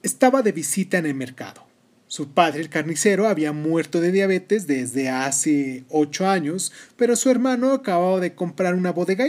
Estaba 0.04 0.42
de 0.42 0.52
visita 0.52 0.98
en 0.98 1.06
el 1.06 1.16
mercado. 1.16 1.66
Su 2.08 2.30
padre, 2.30 2.62
el 2.62 2.70
carnicero, 2.70 3.28
había 3.28 3.52
muerto 3.52 4.00
de 4.00 4.12
diabetes 4.12 4.68
desde 4.68 5.10
hace 5.10 5.84
ocho 5.90 6.28
años, 6.28 6.72
pero 6.98 7.16
su 7.16 7.30
hermano 7.30 7.72
acababa 7.72 8.20
de 8.20 8.36
comprar 8.36 8.76
una 8.76 8.92
bodega 8.92 9.26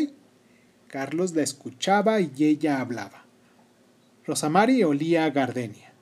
Carlos 0.88 1.34
la 1.34 1.42
escuchaba 1.42 2.20
y 2.20 2.32
ella 2.38 2.80
hablaba. 2.80 3.24
Rosamari 4.26 4.82
olía 4.82 5.24
a 5.24 5.30
gardenia. 5.30 5.92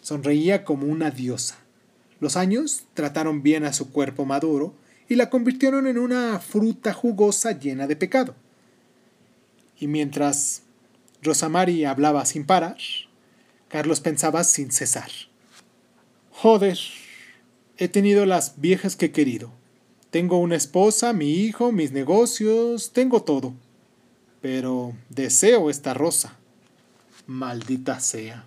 Sonreía 0.00 0.64
como 0.64 0.86
una 0.86 1.10
diosa. 1.10 1.56
Los 2.20 2.36
años 2.36 2.84
trataron 2.94 3.42
bien 3.42 3.64
a 3.64 3.72
su 3.72 3.90
cuerpo 3.92 4.24
maduro 4.24 4.74
y 5.08 5.14
la 5.14 5.30
convirtieron 5.30 5.86
en 5.86 5.98
una 5.98 6.38
fruta 6.40 6.92
jugosa 6.92 7.52
llena 7.52 7.86
de 7.86 7.96
pecado. 7.96 8.34
Y 9.78 9.86
mientras 9.86 10.62
Rosamari 11.22 11.84
hablaba 11.84 12.24
sin 12.24 12.44
parar, 12.44 12.78
Carlos 13.68 14.00
pensaba 14.00 14.44
sin 14.44 14.70
cesar. 14.70 15.10
Joder, 16.30 16.78
he 17.76 17.88
tenido 17.88 18.26
las 18.26 18.60
viejas 18.60 18.96
que 18.96 19.06
he 19.06 19.12
querido. 19.12 19.52
Tengo 20.10 20.38
una 20.38 20.56
esposa, 20.56 21.12
mi 21.12 21.32
hijo, 21.32 21.72
mis 21.72 21.92
negocios, 21.92 22.92
tengo 22.92 23.22
todo. 23.22 23.54
Pero 24.40 24.94
deseo 25.08 25.68
esta 25.70 25.94
rosa. 25.94 26.36
Maldita 27.26 28.00
sea. 28.00 28.46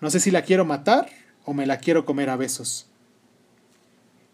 No 0.00 0.10
sé 0.10 0.18
si 0.18 0.30
la 0.30 0.42
quiero 0.42 0.64
matar 0.64 1.08
o 1.44 1.54
me 1.54 1.66
la 1.66 1.78
quiero 1.78 2.04
comer 2.04 2.30
a 2.30 2.36
besos. 2.36 2.88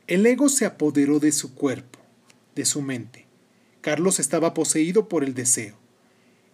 El 0.06 0.24
ego 0.24 0.48
se 0.48 0.64
apoderó 0.64 1.18
de 1.20 1.32
su 1.32 1.54
cuerpo, 1.54 1.98
de 2.54 2.64
su 2.64 2.80
mente. 2.80 3.26
Carlos 3.80 4.18
estaba 4.18 4.54
poseído 4.54 5.08
por 5.08 5.24
el 5.24 5.34
deseo. 5.34 5.77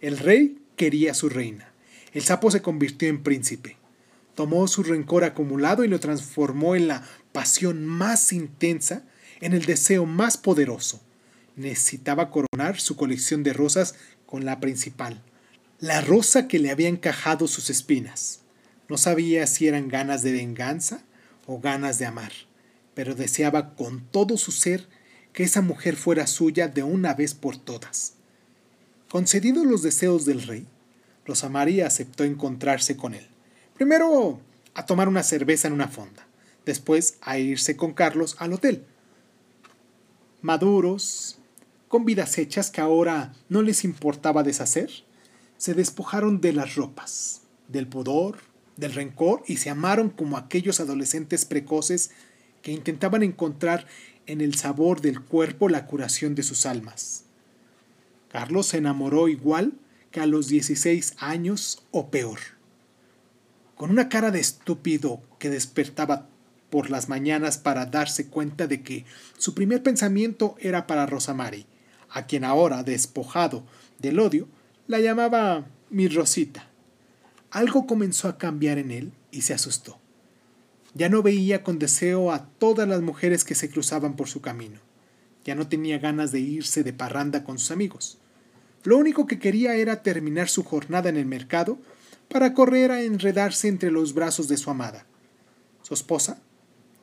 El 0.01 0.17
rey 0.17 0.61
quería 0.75 1.11
a 1.11 1.15
su 1.15 1.29
reina. 1.29 1.71
El 2.13 2.21
sapo 2.21 2.51
se 2.51 2.61
convirtió 2.61 3.07
en 3.07 3.23
príncipe. 3.23 3.77
Tomó 4.35 4.67
su 4.67 4.83
rencor 4.83 5.23
acumulado 5.23 5.83
y 5.83 5.87
lo 5.87 5.99
transformó 5.99 6.75
en 6.75 6.87
la 6.87 7.03
pasión 7.31 7.85
más 7.85 8.33
intensa, 8.33 9.03
en 9.39 9.53
el 9.53 9.65
deseo 9.65 10.05
más 10.05 10.37
poderoso. 10.37 11.01
Necesitaba 11.55 12.29
coronar 12.29 12.79
su 12.79 12.97
colección 12.97 13.43
de 13.43 13.53
rosas 13.53 13.95
con 14.25 14.43
la 14.43 14.59
principal, 14.59 15.21
la 15.79 16.01
rosa 16.01 16.47
que 16.47 16.59
le 16.59 16.71
había 16.71 16.89
encajado 16.89 17.47
sus 17.47 17.69
espinas. 17.69 18.41
No 18.89 18.97
sabía 18.97 19.47
si 19.47 19.67
eran 19.67 19.87
ganas 19.87 20.21
de 20.21 20.33
venganza 20.33 21.03
o 21.47 21.59
ganas 21.59 21.99
de 21.99 22.05
amar, 22.05 22.33
pero 22.93 23.15
deseaba 23.15 23.75
con 23.75 24.01
todo 24.01 24.37
su 24.37 24.51
ser 24.51 24.87
que 25.31 25.43
esa 25.43 25.61
mujer 25.61 25.95
fuera 25.95 26.27
suya 26.27 26.67
de 26.67 26.83
una 26.83 27.13
vez 27.13 27.33
por 27.33 27.57
todas. 27.57 28.15
Concedidos 29.15 29.65
los 29.65 29.81
deseos 29.81 30.25
del 30.25 30.41
rey, 30.41 30.67
Rosa 31.25 31.47
María 31.47 31.87
aceptó 31.87 32.25
encontrarse 32.25 32.97
con 32.97 33.13
él. 33.13 33.25
Primero 33.73 34.41
a 34.73 34.85
tomar 34.85 35.07
una 35.07 35.23
cerveza 35.23 35.69
en 35.69 35.73
una 35.73 35.87
fonda, 35.87 36.27
después 36.65 37.15
a 37.21 37.37
irse 37.37 37.77
con 37.77 37.93
Carlos 37.93 38.35
al 38.39 38.51
hotel. 38.51 38.83
Maduros, 40.41 41.37
con 41.87 42.03
vidas 42.03 42.37
hechas 42.37 42.69
que 42.69 42.81
ahora 42.81 43.31
no 43.47 43.61
les 43.61 43.85
importaba 43.85 44.43
deshacer, 44.43 44.91
se 45.57 45.73
despojaron 45.73 46.41
de 46.41 46.51
las 46.51 46.75
ropas, 46.75 47.43
del 47.69 47.87
pudor, 47.87 48.39
del 48.75 48.91
rencor 48.91 49.43
y 49.47 49.55
se 49.55 49.69
amaron 49.69 50.09
como 50.09 50.35
aquellos 50.35 50.81
adolescentes 50.81 51.45
precoces 51.45 52.11
que 52.61 52.73
intentaban 52.73 53.23
encontrar 53.23 53.87
en 54.25 54.41
el 54.41 54.55
sabor 54.55 54.99
del 54.99 55.21
cuerpo 55.21 55.69
la 55.69 55.87
curación 55.87 56.35
de 56.35 56.43
sus 56.43 56.65
almas. 56.65 57.24
Carlos 58.35 58.67
se 58.67 58.79
enamoró 58.79 59.29
igual 59.29 59.75
que 60.11 60.19
a 60.19 60.25
los 60.25 60.49
16 60.49 61.13
años 61.19 61.85
o 61.91 62.11
peor. 62.11 62.39
Con 63.77 63.91
una 63.91 64.09
cara 64.09 64.29
de 64.29 64.41
estúpido 64.41 65.21
que 65.39 65.49
despertaba 65.49 66.27
por 66.69 66.89
las 66.89 67.07
mañanas 67.07 67.57
para 67.57 67.85
darse 67.85 68.27
cuenta 68.27 68.67
de 68.67 68.83
que 68.83 69.05
su 69.37 69.53
primer 69.53 69.83
pensamiento 69.83 70.57
era 70.59 70.85
para 70.85 71.05
Rosamari, 71.05 71.65
a 72.09 72.25
quien 72.25 72.43
ahora, 72.43 72.83
despojado 72.83 73.63
del 73.99 74.19
odio, 74.19 74.49
la 74.87 74.99
llamaba 74.99 75.67
mi 75.89 76.09
Rosita. 76.09 76.67
Algo 77.51 77.87
comenzó 77.87 78.27
a 78.27 78.37
cambiar 78.37 78.79
en 78.79 78.91
él 78.91 79.13
y 79.31 79.43
se 79.43 79.53
asustó. 79.53 79.97
Ya 80.93 81.07
no 81.07 81.23
veía 81.23 81.63
con 81.63 81.79
deseo 81.79 82.33
a 82.33 82.49
todas 82.49 82.85
las 82.85 83.01
mujeres 83.01 83.45
que 83.45 83.55
se 83.55 83.69
cruzaban 83.69 84.17
por 84.17 84.27
su 84.27 84.41
camino. 84.41 84.81
Ya 85.45 85.55
no 85.55 85.69
tenía 85.69 85.99
ganas 85.99 86.33
de 86.33 86.41
irse 86.41 86.83
de 86.83 86.91
parranda 86.91 87.45
con 87.45 87.59
sus 87.59 87.71
amigos. 87.71 88.19
Lo 88.85 88.97
único 88.97 89.25
que 89.25 89.39
quería 89.39 89.75
era 89.75 90.03
terminar 90.03 90.47
su 90.47 90.63
jornada 90.63 91.09
en 91.09 91.17
el 91.17 91.25
mercado 91.25 91.79
para 92.29 92.53
correr 92.53 92.91
a 92.91 93.01
enredarse 93.01 93.67
entre 93.67 93.89
los 93.89 94.13
brazos 94.13 94.47
de 94.47 94.57
su 94.57 94.69
amada. 94.69 95.07
Su 95.81 95.95
esposa 95.95 96.39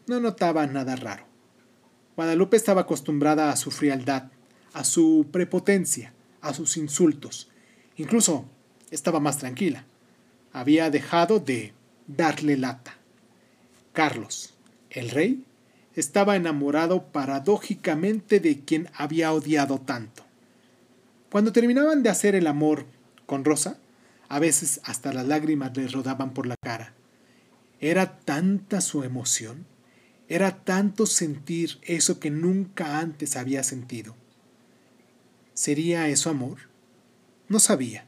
no 0.07 0.20
notaba 0.20 0.64
nada 0.68 0.95
raro. 0.95 1.24
Guadalupe 2.14 2.57
estaba 2.57 2.83
acostumbrada 2.83 3.51
a 3.51 3.57
su 3.57 3.72
frialdad, 3.72 4.30
a 4.72 4.85
su 4.85 5.26
prepotencia, 5.33 6.12
a 6.41 6.55
sus 6.55 6.76
insultos. 6.76 7.51
Incluso 7.97 8.45
estaba 8.93 9.18
más 9.18 9.39
tranquila. 9.39 9.85
Había 10.53 10.89
dejado 10.89 11.41
de 11.41 11.72
darle 12.07 12.57
lata. 12.57 12.97
Carlos, 13.93 14.55
el 14.91 15.11
rey, 15.11 15.45
estaba 15.97 16.37
enamorado 16.37 17.07
paradójicamente 17.07 18.39
de 18.39 18.61
quien 18.61 18.89
había 18.95 19.33
odiado 19.33 19.80
tanto. 19.80 20.21
Cuando 21.33 21.51
terminaban 21.51 22.03
de 22.03 22.11
hacer 22.11 22.35
el 22.35 22.47
amor 22.47 22.85
con 23.24 23.47
Rosa, 23.47 23.78
a 24.28 24.39
veces 24.39 24.83
hasta 24.85 25.14
las 25.14 25.26
lágrimas 25.26 25.74
le 25.74 25.89
rodaban 25.89 26.35
por 26.35 26.47
la 26.47 26.57
cara. 26.62 26.93
Era 27.80 28.18
tanta 28.18 28.83
su 28.83 29.03
emoción, 29.03 29.64
era 30.28 30.62
tanto 30.62 31.07
sentir 31.07 31.78
eso 31.85 32.20
que 32.20 32.28
nunca 32.28 32.99
antes 32.99 33.37
había 33.37 33.62
sentido. 33.64 34.14
¿Sería 35.55 36.07
eso 36.09 36.28
amor? 36.28 36.68
No 37.49 37.61
sabía, 37.61 38.05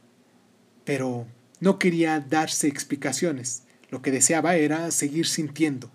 pero 0.85 1.27
no 1.61 1.79
quería 1.79 2.21
darse 2.21 2.69
explicaciones. 2.69 3.63
Lo 3.89 4.03
que 4.03 4.11
deseaba 4.11 4.57
era 4.57 4.91
seguir 4.91 5.27
sintiendo. 5.27 5.91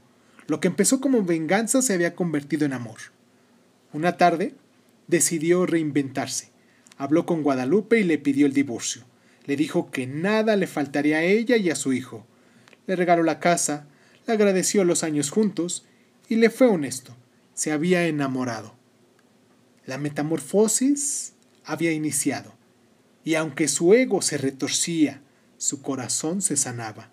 Lo 0.48 0.60
que 0.60 0.68
empezó 0.68 1.00
como 1.00 1.22
venganza 1.22 1.84
se 1.84 1.94
había 1.94 2.16
convertido 2.16 2.66
en 2.66 2.74
amor. 2.74 2.98
Una 3.94 4.18
tarde, 4.18 4.56
decidió 5.06 5.68
reinventarse. 5.68 6.58
Habló 7.00 7.26
con 7.26 7.44
Guadalupe 7.44 7.98
y 8.02 8.04
le 8.04 8.18
pidió 8.18 8.46
el 8.46 8.54
divorcio. 8.54 9.04
Le 9.46 9.56
dijo 9.56 9.90
que 9.90 10.06
nada 10.06 10.58
le 10.58 10.68
faltaría 10.68 11.20
a 11.20 11.24
ella 11.24 11.56
y 11.56 11.70
a 11.70 11.76
su 11.76 11.94
hijo. 11.94 12.28
Le 12.88 12.98
regaló 12.98 13.24
la 13.24 13.40
casa, 13.40 13.88
le 14.28 14.34
agradeció 14.34 14.84
los 14.84 15.04
años 15.04 15.32
juntos 15.32 15.86
y 16.28 16.36
le 16.36 16.50
fue 16.50 16.68
honesto. 16.68 17.16
Se 17.54 17.72
había 17.72 18.06
enamorado. 18.06 18.76
La 19.86 19.98
metamorfosis 19.98 21.36
había 21.64 21.94
iniciado, 21.94 22.54
y 23.24 23.36
aunque 23.36 23.70
su 23.70 23.94
ego 23.94 24.22
se 24.22 24.38
retorcía, 24.38 25.22
su 25.58 25.82
corazón 25.82 26.42
se 26.42 26.58
sanaba. 26.58 27.12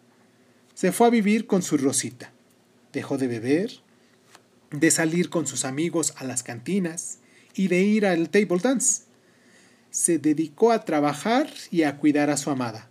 Se 0.74 0.90
fue 0.90 1.06
a 1.06 1.10
vivir 1.10 1.46
con 1.46 1.62
su 1.62 1.78
Rosita. 1.78 2.32
Dejó 2.92 3.18
de 3.18 3.28
beber, 3.28 3.70
de 4.72 4.90
salir 4.90 5.30
con 5.30 5.46
sus 5.46 5.64
amigos 5.64 6.12
a 6.16 6.24
las 6.24 6.42
cantinas 6.42 7.20
y 7.54 7.68
de 7.68 7.82
ir 7.82 8.04
al 8.04 8.30
table 8.30 8.58
dance. 8.60 9.05
Se 9.96 10.18
dedicó 10.18 10.72
a 10.72 10.84
trabajar 10.84 11.48
y 11.70 11.84
a 11.84 11.96
cuidar 11.96 12.28
a 12.28 12.36
su 12.36 12.50
amada. 12.50 12.90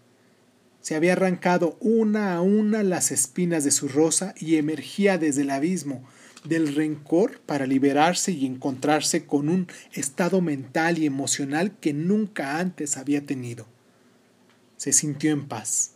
Se 0.81 0.95
había 0.95 1.11
arrancado 1.11 1.77
una 1.79 2.33
a 2.33 2.41
una 2.41 2.81
las 2.81 3.11
espinas 3.11 3.63
de 3.63 3.69
su 3.69 3.87
rosa 3.87 4.33
y 4.39 4.55
emergía 4.55 5.19
desde 5.19 5.43
el 5.43 5.51
abismo 5.51 6.03
del 6.45 6.73
rencor 6.73 7.41
para 7.41 7.67
liberarse 7.67 8.31
y 8.31 8.47
encontrarse 8.47 9.27
con 9.27 9.49
un 9.49 9.67
estado 9.93 10.41
mental 10.41 10.97
y 10.97 11.05
emocional 11.05 11.77
que 11.79 11.93
nunca 11.93 12.57
antes 12.57 12.97
había 12.97 13.23
tenido. 13.23 13.67
Se 14.75 14.91
sintió 14.91 15.31
en 15.31 15.47
paz. 15.47 15.91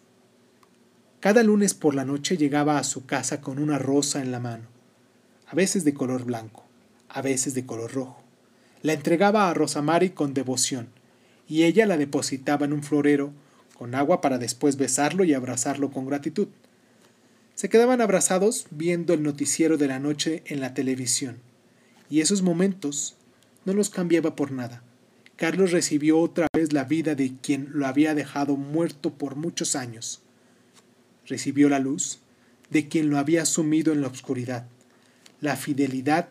Cada 1.21 1.41
lunes 1.41 1.73
por 1.73 1.95
la 1.95 2.05
noche 2.05 2.37
llegaba 2.37 2.77
a 2.77 2.83
su 2.83 3.07
casa 3.07 3.41
con 3.41 3.57
una 3.57 3.79
rosa 3.79 4.21
en 4.21 4.31
la 4.31 4.39
mano, 4.39 4.67
a 5.47 5.55
veces 5.55 5.83
de 5.85 5.95
color 5.95 6.23
blanco, 6.23 6.65
a 7.09 7.23
veces 7.23 7.55
de 7.55 7.65
color 7.65 7.93
rojo. 7.93 8.21
La 8.83 8.93
entregaba 8.93 9.49
a 9.49 9.53
Rosamari 9.55 10.11
con 10.11 10.35
devoción, 10.35 10.98
y 11.49 11.63
ella 11.63 11.87
la 11.87 11.97
depositaba 11.97 12.65
en 12.65 12.73
un 12.73 12.83
florero 12.83 13.33
con 13.75 13.95
agua 13.95 14.21
para 14.21 14.37
después 14.37 14.77
besarlo 14.77 15.23
y 15.23 15.33
abrazarlo 15.33 15.89
con 15.89 16.05
gratitud. 16.05 16.47
Se 17.55 17.69
quedaban 17.69 18.01
abrazados 18.01 18.67
viendo 18.69 19.13
el 19.13 19.23
noticiero 19.23 19.77
de 19.77 19.87
la 19.87 19.99
noche 19.99 20.43
en 20.45 20.61
la 20.61 20.73
televisión, 20.73 21.39
y 22.09 22.21
esos 22.21 22.41
momentos 22.41 23.15
no 23.65 23.73
los 23.73 23.89
cambiaba 23.89 24.35
por 24.35 24.51
nada. 24.51 24.83
Carlos 25.35 25.71
recibió 25.71 26.19
otra 26.19 26.47
vez 26.53 26.73
la 26.73 26.83
vida 26.83 27.15
de 27.15 27.33
quien 27.41 27.69
lo 27.73 27.87
había 27.87 28.13
dejado 28.13 28.55
muerto 28.55 29.11
por 29.11 29.35
muchos 29.35 29.75
años. 29.75 30.21
Recibió 31.25 31.69
la 31.69 31.79
luz 31.79 32.19
de 32.69 32.87
quien 32.87 33.09
lo 33.09 33.17
había 33.17 33.45
sumido 33.45 33.93
en 33.93 34.01
la 34.01 34.07
oscuridad. 34.07 34.67
La 35.41 35.55
fidelidad 35.55 36.29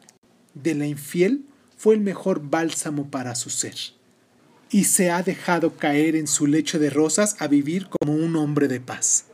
de 0.54 0.74
la 0.74 0.86
infiel 0.86 1.44
fue 1.76 1.94
el 1.94 2.00
mejor 2.00 2.50
bálsamo 2.50 3.10
para 3.10 3.34
su 3.34 3.48
ser. 3.50 3.97
Y 4.70 4.84
se 4.84 5.10
ha 5.10 5.22
dejado 5.22 5.76
caer 5.76 6.14
en 6.16 6.26
su 6.26 6.46
lecho 6.46 6.78
de 6.78 6.90
rosas 6.90 7.36
a 7.40 7.46
vivir 7.46 7.88
como 7.88 8.14
un 8.14 8.36
hombre 8.36 8.68
de 8.68 8.80
paz. 8.80 9.24